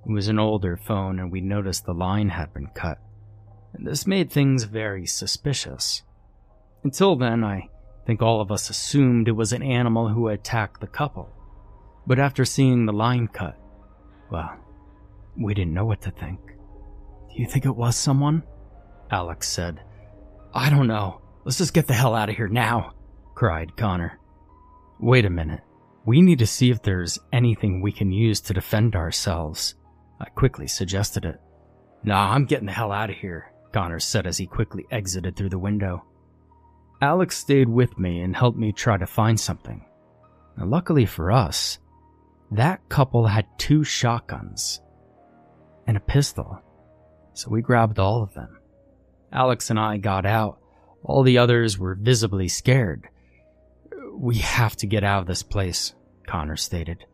it 0.08 0.12
was 0.12 0.28
an 0.28 0.40
older 0.40 0.78
phone 0.78 1.20
and 1.20 1.32
we 1.32 1.42
noticed 1.42 1.86
the 1.86 1.94
line 1.94 2.30
had 2.30 2.54
been 2.54 2.68
cut. 2.68 3.00
This 3.74 4.08
made 4.08 4.32
things 4.32 4.64
very 4.64 5.06
suspicious. 5.06 6.04
Until 6.84 7.16
then, 7.16 7.44
I 7.44 7.70
think 8.06 8.22
all 8.22 8.42
of 8.42 8.52
us 8.52 8.70
assumed 8.70 9.28
it 9.28 9.34
was 9.34 9.54
an 9.54 9.64
animal 9.64 10.08
who 10.08 10.30
attacked 10.30 10.82
the 10.82 10.88
couple. 10.88 11.30
But 12.06 12.20
after 12.20 12.46
seeing 12.46 12.86
the 12.86 12.94
line 12.94 13.28
cut, 13.28 13.58
well, 14.32 14.58
we 15.38 15.54
didn't 15.54 15.74
know 15.74 15.86
what 15.86 16.02
to 16.04 16.12
think. 16.12 16.40
Do 16.48 17.42
you 17.42 17.48
think 17.48 17.66
it 17.66 17.76
was 17.76 17.96
someone? 17.96 18.44
Alex 19.12 19.50
said. 19.50 19.82
I 20.54 20.70
don't 20.70 20.88
know. 20.88 21.22
Let's 21.44 21.58
just 21.58 21.74
get 21.74 21.88
the 21.88 21.94
hell 21.94 22.16
out 22.16 22.30
of 22.30 22.36
here 22.36 22.48
now, 22.48 22.94
cried 23.36 23.76
Connor. 23.78 24.20
Wait 25.00 25.26
a 25.26 25.30
minute. 25.30 25.62
We 26.06 26.22
need 26.22 26.40
to 26.40 26.48
see 26.48 26.72
if 26.72 26.82
there's 26.82 27.20
anything 27.34 27.82
we 27.82 27.92
can 27.92 28.12
use 28.12 28.40
to 28.42 28.54
defend 28.54 28.96
ourselves. 28.96 29.76
I 30.20 30.30
quickly 30.30 30.68
suggested 30.68 31.26
it. 31.26 31.40
Nah, 32.04 32.32
I'm 32.32 32.46
getting 32.46 32.66
the 32.66 32.72
hell 32.72 32.92
out 32.92 33.10
of 33.10 33.18
here, 33.18 33.52
Connor 33.74 34.00
said 34.00 34.26
as 34.26 34.38
he 34.38 34.48
quickly 34.48 34.86
exited 34.90 35.36
through 35.36 35.50
the 35.50 35.60
window. 35.60 36.06
Alex 37.02 37.38
stayed 37.38 37.70
with 37.70 37.98
me 38.00 38.22
and 38.22 38.36
helped 38.36 38.58
me 38.58 38.72
try 38.72 38.98
to 38.98 39.06
find 39.06 39.40
something. 39.40 39.86
Now, 40.58 40.66
luckily 40.66 41.06
for 41.06 41.32
us, 41.32 41.78
that 42.52 42.88
couple 42.90 43.28
had 43.28 43.46
two 43.58 43.84
shotguns 43.84 44.82
and 45.86 45.96
a 45.98 46.02
pistol. 46.02 46.62
so 47.34 47.50
we 47.52 47.62
grabbed 47.62 48.00
all 48.00 48.24
of 48.24 48.34
them. 48.34 48.58
Alex 49.32 49.70
and 49.70 49.80
I 49.80 49.98
got 49.98 50.26
out. 50.26 50.60
All 51.04 51.22
the 51.22 51.38
others 51.38 51.78
were 51.78 51.96
visibly 51.96 52.48
scared. 52.48 53.08
We 54.14 54.38
have 54.40 54.76
to 54.78 54.88
get 54.88 55.04
out 55.04 55.22
of 55.22 55.28
this 55.28 55.44
place, 55.44 55.94
Connor 56.26 56.56
stated. 56.56 57.06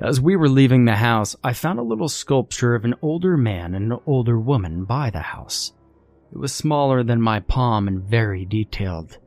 As 0.00 0.20
we 0.20 0.34
were 0.34 0.48
leaving 0.48 0.84
the 0.84 0.96
house, 0.96 1.36
I 1.44 1.52
found 1.52 1.78
a 1.78 1.84
little 1.84 2.08
sculpture 2.08 2.74
of 2.74 2.84
an 2.84 2.96
older 3.00 3.36
man 3.36 3.76
and 3.76 3.92
an 3.92 4.00
older 4.06 4.40
woman 4.40 4.84
by 4.84 5.10
the 5.10 5.20
house. 5.20 5.72
It 6.32 6.38
was 6.38 6.52
smaller 6.52 7.02
than 7.02 7.20
my 7.20 7.40
palm 7.40 7.86
and 7.86 8.02
very 8.02 8.44
detailed. 8.44 9.18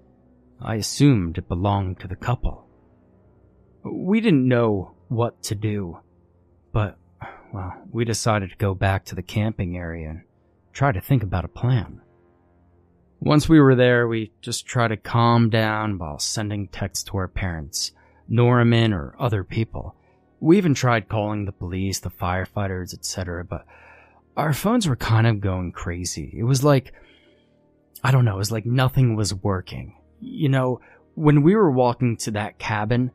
I 0.62 0.75
assumed 0.75 1.38
it 1.38 1.47
belonged 1.47 1.99
to 1.99 2.07
the 2.07 2.15
couple. 2.15 2.67
We 3.83 4.19
didn't 4.19 4.47
know 4.47 4.95
what 5.07 5.41
to 5.43 5.55
do, 5.55 5.99
but, 6.73 6.97
well, 7.53 7.73
we 7.91 8.03
decided 8.03 8.49
to 8.49 8.57
go 8.57 8.73
back 8.73 9.05
to 9.05 9.15
the 9.15 9.21
camping 9.21 9.77
area 9.77 10.10
and 10.10 10.21
try 10.73 10.91
to 10.91 10.99
think 10.99 11.23
about 11.23 11.45
a 11.45 11.49
plan. 11.49 12.01
Once 13.19 13.47
we 13.49 13.60
were 13.60 13.75
there, 13.75 14.07
we 14.07 14.31
just 14.41 14.65
tried 14.65 14.89
to 14.89 14.97
calm 14.97 15.49
down 15.49 15.97
while 15.97 16.19
sending 16.19 16.67
texts 16.67 17.03
to 17.05 17.17
our 17.17 17.27
parents, 17.27 17.91
Norman, 18.27 18.93
or 18.93 19.15
other 19.17 19.43
people. 19.43 19.95
We 20.39 20.57
even 20.57 20.75
tried 20.75 21.10
calling 21.10 21.45
the 21.45 21.51
police, 21.51 21.99
the 21.99 22.12
firefighters, 22.12 22.93
etc., 22.93 23.43
but 23.43 23.65
our 24.38 24.54
phones 24.54 24.88
were 24.88 24.95
kind 24.95 25.26
of 25.26 25.41
going 25.41 25.71
crazy. 25.71 26.34
It 26.38 26.43
was 26.43 26.63
like, 26.63 26.93
I 28.04 28.12
don't 28.12 28.23
know, 28.23 28.36
it 28.36 28.38
was 28.38 28.52
like 28.52 28.65
nothing 28.65 29.15
was 29.15 29.34
working. 29.34 29.97
You 30.21 30.47
know, 30.47 30.80
when 31.15 31.41
we 31.41 31.56
were 31.56 31.71
walking 31.71 32.17
to 32.17 32.32
that 32.32 32.60
cabin, 32.60 33.12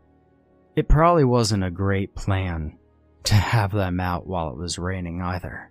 it 0.75 0.89
probably 0.89 1.25
wasn't 1.25 1.65
a 1.65 1.71
great 1.71 2.15
plan 2.17 2.77
to 3.25 3.35
have 3.35 3.71
them 3.71 4.01
out 4.01 4.27
while 4.27 4.51
it 4.51 4.57
was 4.57 4.79
raining 4.79 5.23
either. 5.23 5.71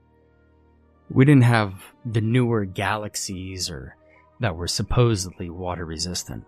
We 1.09 1.25
didn't 1.25 1.43
have 1.43 1.73
the 2.05 2.21
newer 2.21 2.63
galaxies 2.63 3.69
or 3.69 3.97
that 4.39 4.55
were 4.55 4.67
supposedly 4.67 5.49
water 5.49 5.85
resistant. 5.85 6.45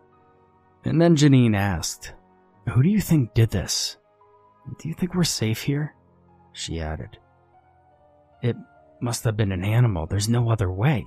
And 0.86 1.02
then 1.02 1.18
Janine 1.18 1.58
asked, 1.58 2.14
Who 2.70 2.82
do 2.82 2.90
you 2.90 3.02
think 3.02 3.34
did 3.34 3.50
this? 3.50 3.98
Do 4.80 4.88
you 4.88 4.96
think 4.96 5.14
we're 5.14 5.26
safe 5.26 5.62
here? 5.62 5.94
She 6.54 6.80
added. 6.80 7.18
It 8.42 8.56
must 9.04 9.24
have 9.26 9.38
been 9.38 9.52
an 9.52 9.64
animal. 9.64 10.08
There's 10.08 10.30
no 10.30 10.50
other 10.50 10.72
way. 10.72 11.06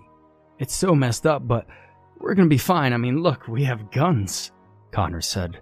It's 0.59 0.75
so 0.75 0.95
messed 0.95 1.27
up, 1.27 1.49
but 1.49 1.67
we're 2.19 2.35
gonna 2.35 2.49
be 2.49 2.59
fine. 2.59 2.93
I 2.93 2.99
mean, 2.99 3.23
look, 3.23 3.49
we 3.49 3.65
have 3.65 3.91
guns, 3.91 4.53
Connor 4.93 5.21
said. 5.21 5.61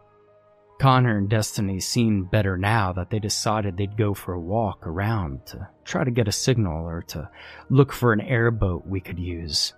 Connor 0.81 1.19
and 1.19 1.31
Destiny 1.31 1.79
seemed 1.79 2.31
better 2.31 2.57
now 2.57 2.93
that 2.93 3.09
they 3.09 3.21
decided 3.21 3.77
they'd 3.77 3.97
go 3.97 4.13
for 4.13 4.35
a 4.35 4.41
walk 4.41 4.87
around 4.87 5.47
to 5.47 5.69
try 5.85 6.03
to 6.03 6.11
get 6.11 6.29
a 6.29 6.33
signal 6.33 6.85
or 6.87 7.03
to 7.03 7.31
look 7.71 7.93
for 7.93 8.13
an 8.13 8.21
airboat 8.21 8.85
we 8.87 9.01
could 9.01 9.19
use, 9.19 9.73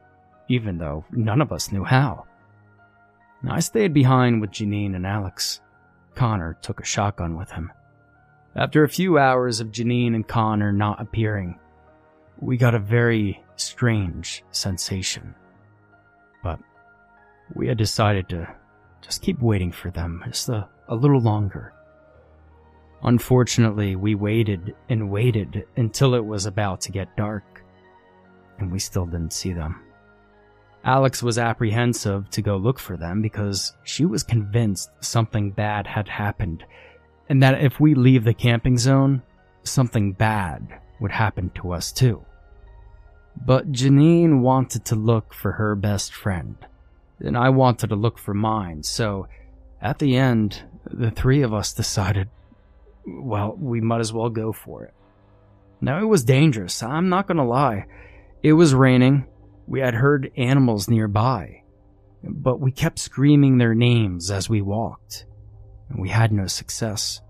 even 0.49 0.79
though 0.79 1.05
none 1.13 1.43
of 1.43 1.53
us 1.53 1.71
knew 1.71 1.85
how. 1.85 2.25
I 3.49 3.61
stayed 3.61 3.93
behind 3.93 4.41
with 4.41 4.51
Janine 4.51 4.97
and 4.97 5.07
Alex. 5.07 5.61
Connor 6.15 6.57
took 6.63 6.81
a 6.81 6.85
shotgun 6.85 7.37
with 7.37 7.51
him. 7.53 7.71
After 8.57 8.83
a 8.83 8.89
few 8.89 9.19
hours 9.19 9.61
of 9.61 9.71
Janine 9.71 10.15
and 10.15 10.27
Connor 10.27 10.73
not 10.73 11.01
appearing, 11.01 11.59
we 12.41 12.57
got 12.57 12.75
a 12.75 12.79
very 12.79 13.43
strange 13.57 14.45
sensation. 14.51 15.35
But 16.43 16.59
we 17.55 17.69
had 17.69 17.79
decided 17.79 18.29
to 18.31 18.49
just 19.01 19.23
keep 19.23 19.41
waiting 19.41 19.73
for 19.73 19.91
them 19.91 20.23
just 20.27 20.49
a, 20.49 20.69
a 20.89 20.95
little 20.95 21.21
longer. 21.21 21.73
Unfortunately, 23.03 23.95
we 23.95 24.15
waited 24.15 24.75
and 24.89 25.11
waited 25.11 25.67
until 25.77 26.15
it 26.15 26.25
was 26.25 26.47
about 26.47 26.81
to 26.83 26.93
get 26.93 27.17
dark, 27.17 27.63
and 28.59 28.73
we 28.73 28.79
still 28.79 29.07
didn't 29.07 29.33
see 29.33 29.53
them. 29.53 29.83
Alex 30.85 31.23
was 31.23 31.39
apprehensive 31.39 32.31
to 32.31 32.43
go 32.43 32.57
look 32.57 32.79
for 32.79 32.97
them 32.97 33.21
because 33.21 33.75
she 33.85 34.05
was 34.05 34.23
convinced 34.23 34.91
something 35.01 35.51
bad 35.51 35.87
had 35.87 36.09
happened 36.09 36.65
and 37.29 37.43
that 37.43 37.63
if 37.63 37.81
we 37.81 37.95
leave 37.95 38.25
the 38.25 38.35
camping 38.35 38.79
zone, 38.79 39.23
something 39.65 40.13
bad 40.13 40.81
would 41.01 41.13
happen 41.13 41.51
to 41.57 41.73
us 41.73 41.93
too. 41.93 42.25
But 43.45 43.73
Janine 43.73 44.41
wanted 44.41 44.85
to 44.87 44.95
look 44.95 45.35
for 45.35 45.53
her 45.53 45.75
best 45.75 46.15
friend, 46.15 46.57
and 47.21 47.37
I 47.37 47.51
wanted 47.51 47.89
to 47.89 47.97
look 47.97 48.19
for 48.19 48.35
mine, 48.35 48.83
so 48.83 49.29
at 49.81 49.99
the 49.99 50.17
end, 50.17 50.63
the 50.91 51.11
three 51.11 51.43
of 51.43 51.53
us 51.53 51.73
decided, 51.73 52.29
well, 53.07 53.55
we 53.59 53.81
might 53.81 54.01
as 54.01 54.13
well 54.13 54.31
go 54.31 54.53
for 54.53 54.85
it. 54.85 54.95
Now, 55.81 56.01
it 56.01 56.07
was 56.07 56.25
dangerous, 56.25 56.83
I'm 56.83 57.09
not 57.09 57.27
gonna 57.27 57.47
lie. 57.47 57.87
It 58.43 58.55
was 58.55 58.75
raining, 58.75 59.27
we 59.67 59.81
had 59.81 59.95
heard 59.95 60.33
animals 60.37 60.89
nearby, 60.89 61.63
but 62.23 62.61
we 62.61 62.73
kept 62.73 62.99
screaming 62.99 63.59
their 63.59 63.75
names 63.75 64.31
as 64.31 64.49
we 64.49 64.63
walked 64.63 65.27
and 65.89 66.01
we 66.01 66.09
had 66.09 66.33
no 66.33 66.47
success. 66.47 67.21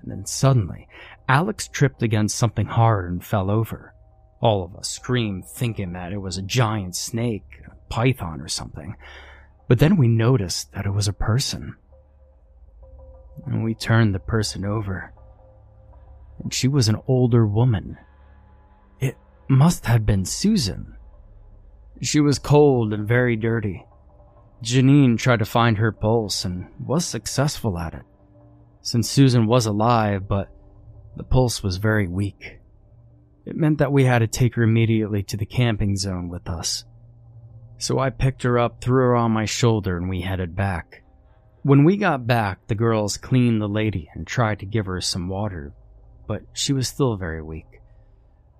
And 0.00 0.10
then 0.10 0.26
suddenly, 0.26 0.88
Alex 1.28 1.68
tripped 1.68 2.02
against 2.02 2.38
something 2.38 2.66
hard 2.66 3.10
and 3.10 3.24
fell 3.24 3.50
over. 3.50 3.92
All 4.40 4.64
of 4.64 4.76
us 4.76 4.88
screamed, 4.88 5.44
thinking 5.46 5.92
that 5.92 6.12
it 6.12 6.18
was 6.18 6.36
a 6.36 6.42
giant 6.42 6.94
snake, 6.94 7.62
a 7.66 7.74
python, 7.92 8.40
or 8.40 8.48
something. 8.48 8.96
But 9.68 9.80
then 9.80 9.96
we 9.96 10.08
noticed 10.08 10.72
that 10.72 10.86
it 10.86 10.92
was 10.92 11.08
a 11.08 11.12
person. 11.12 11.74
And 13.44 13.64
we 13.64 13.74
turned 13.74 14.14
the 14.14 14.20
person 14.20 14.64
over. 14.64 15.12
And 16.42 16.54
she 16.54 16.68
was 16.68 16.88
an 16.88 17.00
older 17.08 17.46
woman. 17.46 17.96
It 19.00 19.16
must 19.48 19.86
have 19.86 20.06
been 20.06 20.24
Susan. 20.24 20.96
She 22.02 22.20
was 22.20 22.38
cold 22.38 22.92
and 22.92 23.08
very 23.08 23.36
dirty. 23.36 23.84
Janine 24.62 25.18
tried 25.18 25.40
to 25.40 25.44
find 25.44 25.78
her 25.78 25.92
pulse 25.92 26.44
and 26.44 26.68
was 26.78 27.04
successful 27.04 27.78
at 27.78 27.94
it, 27.94 28.04
since 28.80 29.08
Susan 29.08 29.46
was 29.46 29.66
alive, 29.66 30.28
but 30.28 30.48
the 31.16 31.24
pulse 31.24 31.62
was 31.62 31.76
very 31.76 32.06
weak. 32.08 32.58
It 33.44 33.56
meant 33.56 33.78
that 33.78 33.92
we 33.92 34.04
had 34.04 34.20
to 34.20 34.26
take 34.26 34.54
her 34.54 34.62
immediately 34.62 35.22
to 35.24 35.36
the 35.36 35.46
camping 35.46 35.96
zone 35.96 36.28
with 36.28 36.48
us. 36.48 36.84
So 37.78 37.98
I 37.98 38.10
picked 38.10 38.42
her 38.42 38.58
up, 38.58 38.80
threw 38.80 39.02
her 39.02 39.16
on 39.16 39.30
my 39.30 39.44
shoulder, 39.44 39.96
and 39.96 40.08
we 40.08 40.22
headed 40.22 40.56
back. 40.56 41.02
When 41.62 41.84
we 41.84 41.96
got 41.96 42.26
back, 42.26 42.66
the 42.66 42.74
girls 42.74 43.16
cleaned 43.16 43.60
the 43.60 43.68
lady 43.68 44.08
and 44.14 44.26
tried 44.26 44.60
to 44.60 44.66
give 44.66 44.86
her 44.86 45.00
some 45.00 45.28
water, 45.28 45.74
but 46.26 46.42
she 46.52 46.72
was 46.72 46.88
still 46.88 47.16
very 47.16 47.42
weak. 47.42 47.80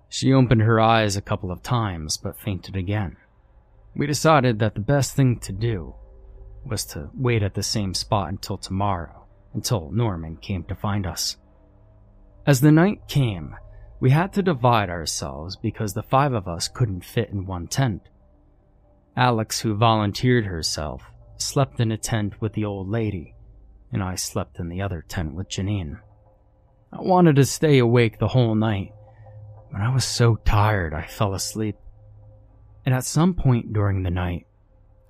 She 0.09 0.33
opened 0.33 0.61
her 0.61 0.79
eyes 0.79 1.15
a 1.15 1.21
couple 1.21 1.51
of 1.51 1.63
times, 1.63 2.17
but 2.17 2.39
fainted 2.39 2.75
again 2.75 3.17
we 3.97 4.05
decided 4.05 4.59
that 4.59 4.75
the 4.75 4.79
best 4.79 5.15
thing 5.15 5.39
to 5.39 5.51
do 5.51 5.95
was 6.63 6.85
to 6.85 7.09
wait 7.15 7.41
at 7.41 7.55
the 7.55 7.63
same 7.63 7.95
spot 7.95 8.29
until 8.29 8.57
tomorrow, 8.57 9.25
until 9.53 9.89
Norman 9.91 10.37
came 10.37 10.63
to 10.65 10.75
find 10.75 11.07
us. 11.07 11.37
As 12.47 12.61
the 12.61 12.71
night 12.71 13.07
came, 13.07 13.55
we 13.99 14.09
had 14.09 14.33
to 14.33 14.41
divide 14.41 14.89
ourselves 14.89 15.55
because 15.55 15.93
the 15.93 16.01
five 16.01 16.33
of 16.33 16.47
us 16.47 16.67
couldn't 16.67 17.05
fit 17.05 17.29
in 17.29 17.45
one 17.45 17.67
tent. 17.67 18.01
Alex, 19.15 19.59
who 19.59 19.75
volunteered 19.75 20.45
herself, 20.45 21.03
slept 21.35 21.79
in 21.79 21.91
a 21.91 21.97
tent 21.97 22.41
with 22.41 22.53
the 22.53 22.65
old 22.65 22.87
lady, 22.89 23.35
and 23.91 24.01
I 24.01 24.15
slept 24.15 24.59
in 24.59 24.69
the 24.69 24.81
other 24.81 25.03
tent 25.07 25.35
with 25.35 25.49
Janine. 25.49 25.99
I 26.91 27.01
wanted 27.01 27.35
to 27.35 27.45
stay 27.45 27.77
awake 27.77 28.17
the 28.17 28.29
whole 28.29 28.55
night, 28.55 28.93
but 29.71 29.81
I 29.81 29.93
was 29.93 30.05
so 30.05 30.37
tired 30.37 30.93
I 30.93 31.05
fell 31.05 31.35
asleep 31.35 31.75
and 32.87 32.95
at 32.95 33.03
some 33.03 33.33
point 33.33 33.73
during 33.73 34.03
the 34.03 34.09
night, 34.09 34.47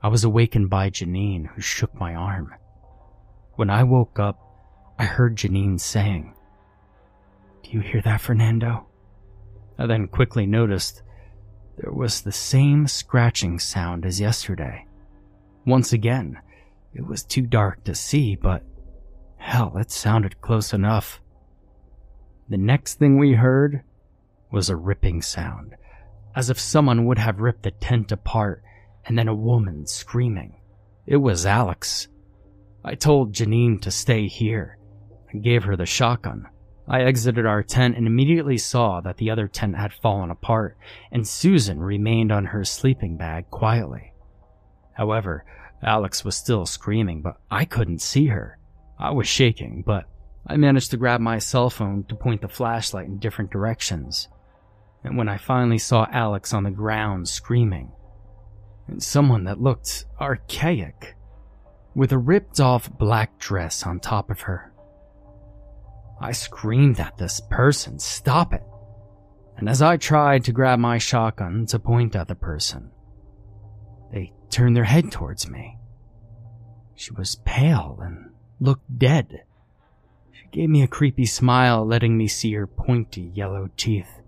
I 0.01 0.07
was 0.07 0.23
awakened 0.23 0.67
by 0.67 0.89
Janine, 0.89 1.45
who 1.45 1.61
shook 1.61 1.93
my 1.93 2.15
arm. 2.15 2.55
When 3.53 3.69
I 3.69 3.83
woke 3.83 4.17
up, 4.17 4.39
I 4.97 5.05
heard 5.05 5.35
Janine 5.35 5.79
saying, 5.79 6.33
Do 7.67 7.73
you 7.73 7.81
hear 7.81 8.01
that, 8.01 8.21
Fernando? 8.21 8.87
I 9.77 9.87
then 9.87 10.07
quickly 10.07 10.45
noticed 10.45 11.01
there 11.77 11.91
was 11.91 12.21
the 12.21 12.31
same 12.31 12.87
scratching 12.87 13.59
sound 13.59 14.05
as 14.05 14.21
yesterday. 14.21 14.85
Once 15.65 15.91
again, 15.91 16.39
it 16.93 17.05
was 17.05 17.23
too 17.23 17.41
dark 17.41 17.83
to 17.83 17.93
see, 17.93 18.37
but 18.37 18.63
hell, 19.35 19.77
it 19.77 19.91
sounded 19.91 20.39
close 20.39 20.71
enough. 20.71 21.19
The 22.47 22.57
next 22.57 22.99
thing 22.99 23.17
we 23.17 23.33
heard 23.33 23.83
was 24.49 24.69
a 24.69 24.77
ripping 24.77 25.21
sound 25.21 25.75
as 26.37 26.49
if 26.49 26.59
someone 26.59 27.05
would 27.05 27.17
have 27.17 27.41
ripped 27.41 27.63
the 27.63 27.71
tent 27.71 28.11
apart, 28.11 28.63
and 29.07 29.17
then 29.17 29.27
a 29.27 29.35
woman 29.35 29.87
screaming. 29.87 30.55
It 31.07 31.17
was 31.17 31.47
Alex. 31.47 32.07
I 32.85 32.93
told 32.93 33.33
Janine 33.33 33.81
to 33.81 33.89
stay 33.89 34.27
here 34.27 34.77
and 35.31 35.43
gave 35.43 35.63
her 35.63 35.75
the 35.75 35.87
shotgun. 35.87 36.47
I 36.87 37.01
exited 37.01 37.45
our 37.45 37.63
tent 37.63 37.97
and 37.97 38.07
immediately 38.07 38.57
saw 38.57 39.01
that 39.01 39.17
the 39.17 39.29
other 39.29 39.47
tent 39.47 39.75
had 39.75 39.93
fallen 39.93 40.31
apart, 40.31 40.77
and 41.11 41.27
Susan 41.27 41.79
remained 41.79 42.31
on 42.31 42.45
her 42.45 42.63
sleeping 42.63 43.17
bag 43.17 43.49
quietly. 43.49 44.13
However, 44.93 45.43
Alex 45.83 46.23
was 46.23 46.35
still 46.35 46.65
screaming, 46.65 47.21
but 47.21 47.37
I 47.51 47.65
couldn't 47.65 48.01
see 48.01 48.27
her. 48.27 48.57
I 48.97 49.11
was 49.11 49.27
shaking, 49.27 49.83
but 49.85 50.05
I 50.45 50.57
managed 50.57 50.91
to 50.91 50.97
grab 50.97 51.19
my 51.19 51.39
cell 51.39 51.69
phone 51.69 52.05
to 52.05 52.15
point 52.15 52.41
the 52.41 52.47
flashlight 52.47 53.07
in 53.07 53.19
different 53.19 53.51
directions 53.51 54.29
and 55.07 55.17
when 55.17 55.29
I 55.29 55.37
finally 55.37 55.77
saw 55.77 56.05
Alex 56.11 56.53
on 56.53 56.63
the 56.63 56.71
ground 56.71 57.29
screaming, 57.29 57.91
and 58.87 59.01
someone 59.01 59.45
that 59.45 59.61
looked 59.61 60.05
archaic, 60.19 61.15
with 61.95 62.11
a 62.11 62.17
ripped 62.17 62.59
off 62.59 62.91
black 62.91 63.39
dress 63.39 63.83
on 63.83 63.99
top 63.99 64.29
of 64.29 64.41
her. 64.41 64.71
I 66.19 66.31
screamed 66.31 66.99
at 66.99 67.17
this 67.17 67.41
person, 67.49 67.99
stop 67.99 68.53
it. 68.53 68.63
And 69.57 69.67
as 69.67 69.81
I 69.81 69.97
tried 69.97 70.43
to 70.45 70.51
grab 70.51 70.79
my 70.79 70.97
shotgun 70.97 71.65
to 71.67 71.79
point 71.79 72.15
at 72.15 72.27
the 72.27 72.35
person, 72.35 72.91
they 74.11 74.33
turned 74.49 74.75
their 74.75 74.83
head 74.83 75.11
towards 75.11 75.49
me. 75.49 75.77
She 76.95 77.11
was 77.11 77.41
pale 77.45 77.99
and 78.01 78.31
looked 78.59 78.97
dead. 78.97 79.43
She 80.31 80.45
gave 80.51 80.69
me 80.69 80.81
a 80.81 80.87
creepy 80.87 81.25
smile, 81.25 81.85
letting 81.85 82.17
me 82.17 82.27
see 82.27 82.53
her 82.53 82.67
pointy 82.67 83.31
yellow 83.33 83.69
teeth. 83.77 84.21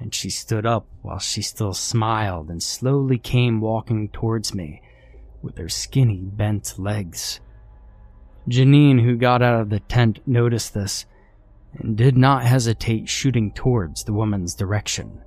And 0.00 0.14
she 0.14 0.30
stood 0.30 0.64
up 0.64 0.86
while 1.02 1.18
she 1.18 1.42
still 1.42 1.74
smiled 1.74 2.50
and 2.50 2.62
slowly 2.62 3.18
came 3.18 3.60
walking 3.60 4.08
towards 4.10 4.54
me 4.54 4.82
with 5.42 5.58
her 5.58 5.68
skinny, 5.68 6.22
bent 6.22 6.78
legs. 6.78 7.40
Janine, 8.48 9.02
who 9.02 9.16
got 9.16 9.42
out 9.42 9.60
of 9.60 9.70
the 9.70 9.80
tent, 9.80 10.20
noticed 10.26 10.72
this 10.72 11.04
and 11.74 11.96
did 11.96 12.16
not 12.16 12.44
hesitate 12.44 13.08
shooting 13.08 13.52
towards 13.52 14.04
the 14.04 14.12
woman's 14.12 14.54
direction. 14.54 15.20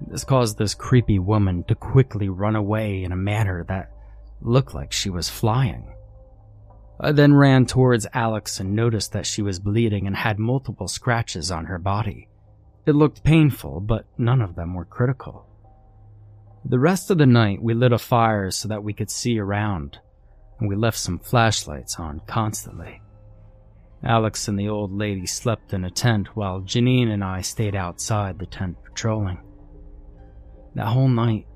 This 0.00 0.24
caused 0.24 0.58
this 0.58 0.74
creepy 0.74 1.18
woman 1.18 1.64
to 1.64 1.74
quickly 1.74 2.28
run 2.28 2.56
away 2.56 3.04
in 3.04 3.12
a 3.12 3.16
manner 3.16 3.64
that 3.68 3.92
looked 4.40 4.74
like 4.74 4.92
she 4.92 5.10
was 5.10 5.28
flying. 5.28 5.94
I 6.98 7.12
then 7.12 7.34
ran 7.34 7.66
towards 7.66 8.06
Alex 8.14 8.60
and 8.60 8.74
noticed 8.74 9.12
that 9.12 9.26
she 9.26 9.42
was 9.42 9.58
bleeding 9.58 10.06
and 10.06 10.16
had 10.16 10.38
multiple 10.38 10.88
scratches 10.88 11.50
on 11.50 11.66
her 11.66 11.78
body. 11.78 12.28
It 12.86 12.94
looked 12.94 13.24
painful, 13.24 13.80
but 13.80 14.06
none 14.16 14.40
of 14.40 14.54
them 14.54 14.74
were 14.74 14.84
critical. 14.84 15.46
The 16.64 16.78
rest 16.78 17.10
of 17.10 17.18
the 17.18 17.26
night, 17.26 17.62
we 17.62 17.74
lit 17.74 17.92
a 17.92 17.98
fire 17.98 18.50
so 18.50 18.68
that 18.68 18.82
we 18.82 18.94
could 18.94 19.10
see 19.10 19.38
around, 19.38 19.98
and 20.58 20.68
we 20.68 20.76
left 20.76 20.98
some 20.98 21.18
flashlights 21.18 21.98
on 21.98 22.20
constantly. 22.26 23.00
Alex 24.04 24.48
and 24.48 24.58
the 24.58 24.68
old 24.68 24.92
lady 24.92 25.26
slept 25.26 25.72
in 25.72 25.84
a 25.84 25.90
tent 25.90 26.36
while 26.36 26.60
Janine 26.60 27.10
and 27.10 27.24
I 27.24 27.40
stayed 27.40 27.74
outside 27.74 28.38
the 28.38 28.46
tent 28.46 28.76
patrolling. 28.84 29.40
That 30.74 30.88
whole 30.88 31.08
night, 31.08 31.46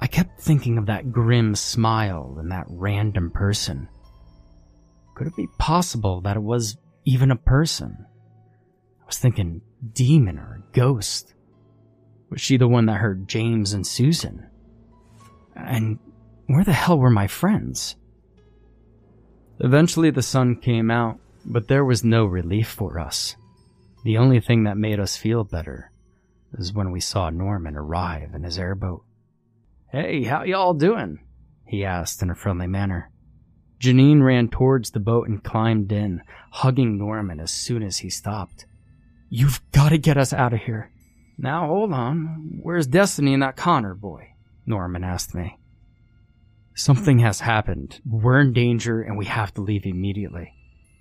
I 0.00 0.06
kept 0.06 0.40
thinking 0.40 0.78
of 0.78 0.86
that 0.86 1.10
grim 1.10 1.54
smile 1.54 2.36
and 2.38 2.52
that 2.52 2.66
random 2.68 3.30
person. 3.30 3.88
Could 5.14 5.26
it 5.26 5.36
be 5.36 5.48
possible 5.58 6.20
that 6.22 6.36
it 6.36 6.42
was 6.42 6.76
even 7.04 7.30
a 7.30 7.36
person? 7.36 8.06
I 9.02 9.06
was 9.06 9.18
thinking 9.18 9.62
demon 9.92 10.38
or 10.38 10.62
ghost. 10.72 11.34
Was 12.30 12.40
she 12.40 12.56
the 12.56 12.68
one 12.68 12.86
that 12.86 12.94
hurt 12.94 13.26
James 13.26 13.72
and 13.72 13.86
Susan? 13.86 14.46
And 15.54 15.98
where 16.46 16.64
the 16.64 16.72
hell 16.72 16.98
were 16.98 17.10
my 17.10 17.26
friends? 17.26 17.96
Eventually, 19.60 20.10
the 20.10 20.22
sun 20.22 20.56
came 20.56 20.90
out, 20.90 21.18
but 21.44 21.68
there 21.68 21.84
was 21.84 22.04
no 22.04 22.24
relief 22.24 22.68
for 22.68 22.98
us. 22.98 23.36
The 24.04 24.18
only 24.18 24.40
thing 24.40 24.64
that 24.64 24.76
made 24.76 24.98
us 24.98 25.16
feel 25.16 25.44
better 25.44 25.92
is 26.54 26.72
when 26.72 26.90
we 26.90 27.00
saw 27.00 27.30
Norman 27.30 27.76
arrive 27.76 28.34
in 28.34 28.42
his 28.42 28.58
airboat. 28.58 29.04
Hey, 29.90 30.24
how 30.24 30.42
y'all 30.42 30.74
doing? 30.74 31.20
he 31.66 31.84
asked 31.84 32.22
in 32.22 32.30
a 32.30 32.34
friendly 32.34 32.66
manner. 32.66 33.10
Janine 33.80 34.22
ran 34.22 34.48
towards 34.48 34.90
the 34.90 35.00
boat 35.00 35.28
and 35.28 35.42
climbed 35.42 35.90
in, 35.90 36.22
hugging 36.50 36.98
Norman 36.98 37.40
as 37.40 37.50
soon 37.50 37.82
as 37.82 37.98
he 37.98 38.10
stopped. 38.10 38.66
You've 39.28 39.60
got 39.72 39.88
to 39.88 39.98
get 39.98 40.18
us 40.18 40.32
out 40.32 40.52
of 40.52 40.60
here. 40.60 40.92
Now 41.38 41.66
hold 41.66 41.92
on. 41.92 42.60
Where's 42.62 42.86
Destiny 42.86 43.34
and 43.34 43.42
that 43.42 43.56
Connor 43.56 43.94
boy? 43.94 44.34
Norman 44.66 45.02
asked 45.02 45.34
me. 45.34 45.58
Something 46.74 47.18
has 47.18 47.40
happened. 47.40 48.00
We're 48.04 48.40
in 48.40 48.52
danger 48.52 49.02
and 49.02 49.18
we 49.18 49.26
have 49.26 49.52
to 49.54 49.60
leave 49.60 49.84
immediately. 49.84 50.54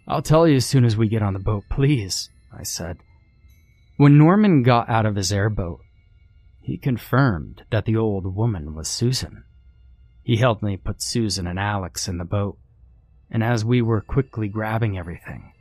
I'll 0.08 0.22
tell 0.22 0.48
you 0.48 0.58
as 0.58 0.66
soon 0.66 0.84
as 0.84 0.98
we 0.98 1.08
get 1.08 1.22
on 1.22 1.34
the 1.34 1.40
boat, 1.40 1.64
please, 1.70 2.30
I 2.56 2.64
said. 2.64 2.98
When 3.98 4.18
Norman 4.18 4.64
got 4.64 4.90
out 4.90 5.06
of 5.06 5.16
his 5.16 5.32
airboat, 5.32 5.80
he 6.62 6.78
confirmed 6.78 7.64
that 7.72 7.86
the 7.86 7.98
old 7.98 8.36
woman 8.36 8.76
was 8.76 8.88
Susan. 8.88 9.44
He 10.24 10.38
helped 10.38 10.62
me 10.62 10.78
put 10.78 11.02
Susan 11.02 11.48
and 11.48 11.60
Alex 11.60 12.08
in 12.08 12.18
the 12.18 12.26
boat, 12.26 12.58
and 13.30 13.44
as 13.44 13.66
we 13.66 13.82
were 13.82 14.02
quickly 14.02 14.48
grabbing 14.48 14.98
everything, 14.98 15.52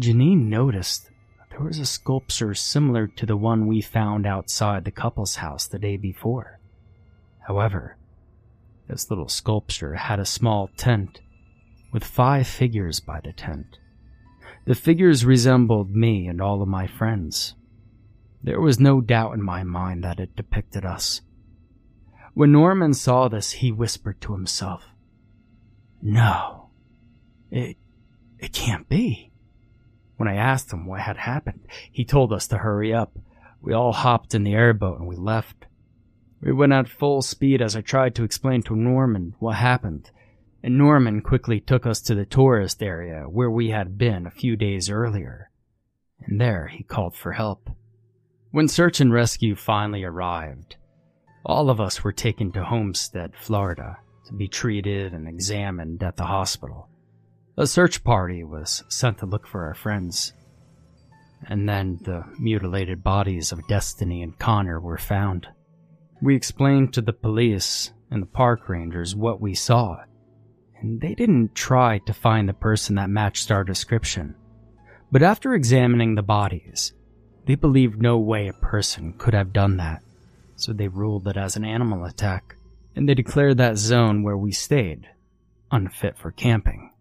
Janine 0.00 0.48
noticed 0.48 1.10
there 1.50 1.60
was 1.66 1.78
a 1.80 1.86
sculpture 1.86 2.54
similar 2.54 3.08
to 3.08 3.26
the 3.26 3.36
one 3.36 3.66
we 3.66 3.80
found 3.80 4.26
outside 4.26 4.84
the 4.84 4.92
couple's 4.92 5.36
house 5.36 5.66
the 5.66 5.78
day 5.78 5.96
before. 5.96 6.60
However, 7.46 7.97
this 8.88 9.10
little 9.10 9.28
sculpture 9.28 9.94
had 9.94 10.18
a 10.18 10.24
small 10.24 10.70
tent 10.76 11.20
with 11.92 12.04
five 12.04 12.46
figures 12.46 13.00
by 13.00 13.20
the 13.20 13.32
tent. 13.32 13.78
The 14.66 14.74
figures 14.74 15.24
resembled 15.24 15.94
me 15.94 16.26
and 16.26 16.40
all 16.40 16.62
of 16.62 16.68
my 16.68 16.86
friends. 16.86 17.54
There 18.42 18.60
was 18.60 18.80
no 18.80 19.00
doubt 19.00 19.34
in 19.34 19.42
my 19.42 19.62
mind 19.62 20.04
that 20.04 20.20
it 20.20 20.36
depicted 20.36 20.84
us. 20.84 21.20
When 22.34 22.52
Norman 22.52 22.94
saw 22.94 23.28
this, 23.28 23.52
he 23.52 23.72
whispered 23.72 24.20
to 24.22 24.32
himself, 24.32 24.84
No, 26.00 26.70
it, 27.50 27.76
it 28.38 28.52
can't 28.52 28.88
be. 28.88 29.32
When 30.16 30.28
I 30.28 30.36
asked 30.36 30.72
him 30.72 30.86
what 30.86 31.00
had 31.00 31.16
happened, 31.16 31.66
he 31.90 32.04
told 32.04 32.32
us 32.32 32.46
to 32.48 32.58
hurry 32.58 32.92
up. 32.92 33.18
We 33.60 33.72
all 33.72 33.92
hopped 33.92 34.34
in 34.34 34.44
the 34.44 34.54
airboat 34.54 34.98
and 34.98 35.08
we 35.08 35.16
left. 35.16 35.66
We 36.40 36.52
went 36.52 36.72
at 36.72 36.88
full 36.88 37.22
speed 37.22 37.60
as 37.60 37.76
I 37.76 37.80
tried 37.80 38.14
to 38.16 38.24
explain 38.24 38.62
to 38.62 38.76
Norman 38.76 39.34
what 39.38 39.56
happened 39.56 40.10
and 40.62 40.76
Norman 40.76 41.20
quickly 41.20 41.60
took 41.60 41.86
us 41.86 42.00
to 42.02 42.14
the 42.14 42.26
tourist 42.26 42.82
area 42.82 43.22
where 43.22 43.50
we 43.50 43.70
had 43.70 43.96
been 43.96 44.26
a 44.26 44.30
few 44.30 44.56
days 44.56 44.90
earlier. 44.90 45.50
And 46.20 46.40
there 46.40 46.66
he 46.66 46.82
called 46.82 47.14
for 47.14 47.32
help. 47.32 47.70
When 48.50 48.66
search 48.66 49.00
and 49.00 49.12
rescue 49.12 49.54
finally 49.54 50.02
arrived, 50.02 50.76
all 51.44 51.70
of 51.70 51.80
us 51.80 52.02
were 52.02 52.12
taken 52.12 52.50
to 52.52 52.64
Homestead, 52.64 53.34
Florida, 53.36 53.98
to 54.26 54.32
be 54.32 54.48
treated 54.48 55.12
and 55.12 55.28
examined 55.28 56.02
at 56.02 56.16
the 56.16 56.24
hospital. 56.24 56.88
A 57.56 57.66
search 57.66 58.02
party 58.02 58.42
was 58.42 58.84
sent 58.88 59.18
to 59.18 59.26
look 59.26 59.46
for 59.46 59.64
our 59.64 59.74
friends. 59.74 60.32
And 61.46 61.68
then 61.68 62.00
the 62.02 62.24
mutilated 62.38 63.04
bodies 63.04 63.52
of 63.52 63.66
Destiny 63.68 64.22
and 64.22 64.36
Connor 64.38 64.80
were 64.80 64.98
found. 64.98 65.46
We 66.20 66.34
explained 66.34 66.92
to 66.94 67.00
the 67.00 67.12
police 67.12 67.92
and 68.10 68.22
the 68.22 68.26
park 68.26 68.68
rangers 68.68 69.14
what 69.14 69.40
we 69.40 69.54
saw 69.54 69.98
and 70.80 71.00
they 71.00 71.14
didn't 71.14 71.54
try 71.54 71.98
to 71.98 72.12
find 72.12 72.48
the 72.48 72.54
person 72.54 72.96
that 72.96 73.10
matched 73.10 73.50
our 73.50 73.64
description. 73.64 74.34
But 75.10 75.22
after 75.22 75.54
examining 75.54 76.14
the 76.14 76.22
bodies, 76.22 76.92
they 77.46 77.54
believed 77.54 78.00
no 78.00 78.18
way 78.18 78.48
a 78.48 78.52
person 78.52 79.14
could 79.14 79.34
have 79.34 79.52
done 79.52 79.78
that, 79.78 80.02
so 80.56 80.72
they 80.72 80.88
ruled 80.88 81.26
it 81.26 81.36
as 81.36 81.56
an 81.56 81.64
animal 81.64 82.04
attack, 82.04 82.56
and 82.94 83.08
they 83.08 83.14
declared 83.14 83.56
that 83.58 83.78
zone 83.78 84.22
where 84.22 84.36
we 84.36 84.52
stayed 84.52 85.08
unfit 85.70 86.16
for 86.16 86.30
camping. 86.30 86.92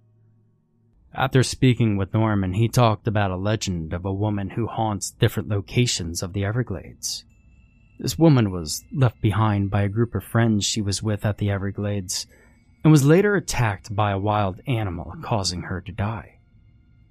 After 1.13 1.43
speaking 1.43 1.97
with 1.97 2.13
Norman, 2.13 2.53
he 2.53 2.67
talked 2.67 3.07
about 3.07 3.31
a 3.31 3.37
legend 3.37 3.93
of 3.93 4.05
a 4.05 4.13
woman 4.13 4.51
who 4.51 4.67
haunts 4.67 5.11
different 5.11 5.49
locations 5.49 6.21
of 6.21 6.33
the 6.33 6.45
Everglades. 6.45 7.25
This 7.99 8.17
woman 8.17 8.51
was 8.51 8.83
left 8.93 9.21
behind 9.21 9.71
by 9.71 9.81
a 9.81 9.89
group 9.89 10.13
of 10.13 10.23
friends 10.23 10.65
she 10.65 10.81
was 10.81 11.01
with 11.01 11.25
at 11.25 11.39
the 11.39 11.49
Everglades 11.49 12.27
and 12.83 12.91
was 12.91 13.03
later 13.03 13.35
attacked 13.35 13.95
by 13.95 14.11
a 14.11 14.19
wild 14.19 14.61
animal, 14.67 15.13
causing 15.23 15.63
her 15.63 15.81
to 15.81 15.91
die. 15.91 16.37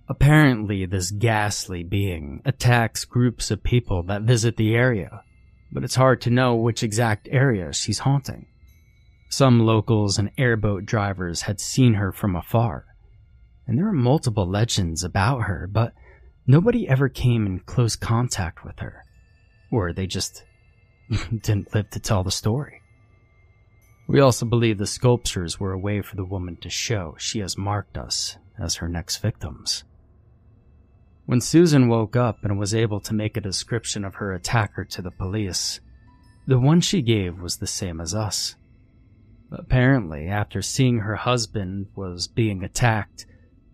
Apparently, 0.09 0.87
this 0.87 1.11
ghastly 1.11 1.83
being 1.83 2.41
attacks 2.45 3.05
groups 3.05 3.51
of 3.51 3.65
people 3.65 4.05
that 4.05 4.23
visit 4.23 4.57
the 4.57 4.77
area, 4.77 5.25
but 5.73 5.83
it's 5.83 5.97
hard 5.97 6.21
to 6.21 6.31
know 6.31 6.55
which 6.55 6.85
exact 6.85 7.29
area 7.33 7.73
she's 7.73 7.99
haunting. 7.99 8.47
Some 9.29 9.67
locals 9.67 10.19
and 10.19 10.31
airboat 10.39 10.87
drivers 10.87 11.43
had 11.43 11.61
seen 11.61 11.95
her 11.95 12.13
from 12.13 12.37
afar, 12.37 12.87
and 13.67 13.77
there 13.77 13.89
are 13.89 13.93
multiple 13.93 14.49
legends 14.49 15.03
about 15.03 15.41
her, 15.43 15.69
but 15.71 15.93
nobody 16.47 16.89
ever 16.89 17.09
came 17.09 17.45
in 17.45 17.59
close 17.59 17.97
contact 17.97 18.65
with 18.65 18.79
her, 18.79 19.03
or 19.73 19.93
they 19.93 20.07
just 20.07 20.45
didn't 21.31 21.75
live 21.75 21.91
to 21.91 22.01
tell 22.01 22.23
the 22.23 22.31
story. 22.31 22.83
We 24.09 24.21
also 24.21 24.47
believe 24.47 24.79
the 24.79 24.87
sculptures 24.87 25.59
were 25.59 25.73
a 25.73 25.79
way 25.79 26.01
for 26.01 26.17
the 26.17 26.25
woman 26.25 26.57
to 26.59 26.71
show 26.71 27.17
she 27.19 27.41
has 27.41 27.59
marked 27.59 27.99
us 27.99 28.37
as 28.59 28.77
her 28.77 28.89
next 28.89 29.19
victims. 29.19 29.85
When 31.27 31.41
Susan 31.41 31.89
woke 31.89 32.15
up 32.15 32.45
and 32.45 32.59
was 32.59 32.75
able 32.75 33.01
to 33.01 33.15
make 33.15 33.37
a 33.37 33.41
description 33.41 34.05
of 34.05 34.17
her 34.17 34.33
attacker 34.33 34.85
to 34.85 35.03
the 35.03 35.11
police, 35.11 35.81
the 36.47 36.61
one 36.61 36.81
she 36.81 37.03
gave 37.03 37.41
was 37.41 37.57
the 37.57 37.67
same 37.67 38.01
as 38.01 38.15
us. 38.15 38.55
Apparently, 39.51 40.29
after 40.29 40.63
seeing 40.63 40.99
her 40.99 41.17
husband 41.17 41.89
was 41.97 42.29
being 42.29 42.63
attacked, 42.63 43.27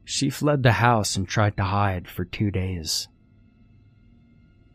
she 0.05 0.31
fled 0.31 0.62
the 0.62 0.73
house 0.73 1.16
and 1.16 1.29
tried 1.29 1.57
to 1.59 1.64
hide 1.64 2.09
for 2.09 2.25
two 2.25 2.51
days. 2.51 3.09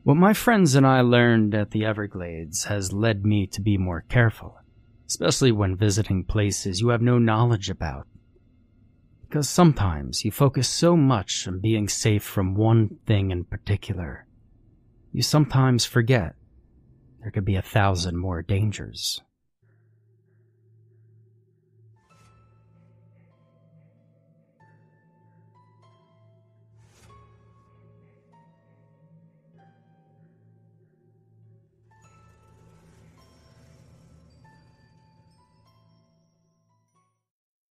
What 0.08 0.16
my 0.16 0.34
friends 0.34 0.74
and 0.76 0.88
I 0.88 1.02
learned 1.02 1.54
at 1.54 1.72
the 1.72 1.84
Everglades 1.84 2.64
has 2.64 2.94
led 2.94 3.26
me 3.26 3.46
to 3.48 3.60
be 3.60 3.78
more 3.78 4.06
careful, 4.08 4.58
especially 5.06 5.52
when 5.52 5.76
visiting 5.76 6.24
places 6.24 6.80
you 6.80 6.88
have 6.88 7.02
no 7.02 7.20
knowledge 7.20 7.70
about. 7.70 8.08
Because 9.24 9.50
sometimes 9.50 10.24
you 10.24 10.32
focus 10.32 10.70
so 10.70 10.96
much 10.96 11.46
on 11.46 11.60
being 11.60 11.90
safe 11.90 12.24
from 12.24 12.56
one 12.56 13.00
thing 13.06 13.32
in 13.32 13.44
particular, 13.44 14.26
you 15.12 15.22
sometimes 15.22 15.84
forget 15.84 16.36
there 17.20 17.30
could 17.30 17.44
be 17.44 17.58
a 17.58 17.62
thousand 17.62 18.16
more 18.16 18.42
dangers. 18.42 19.22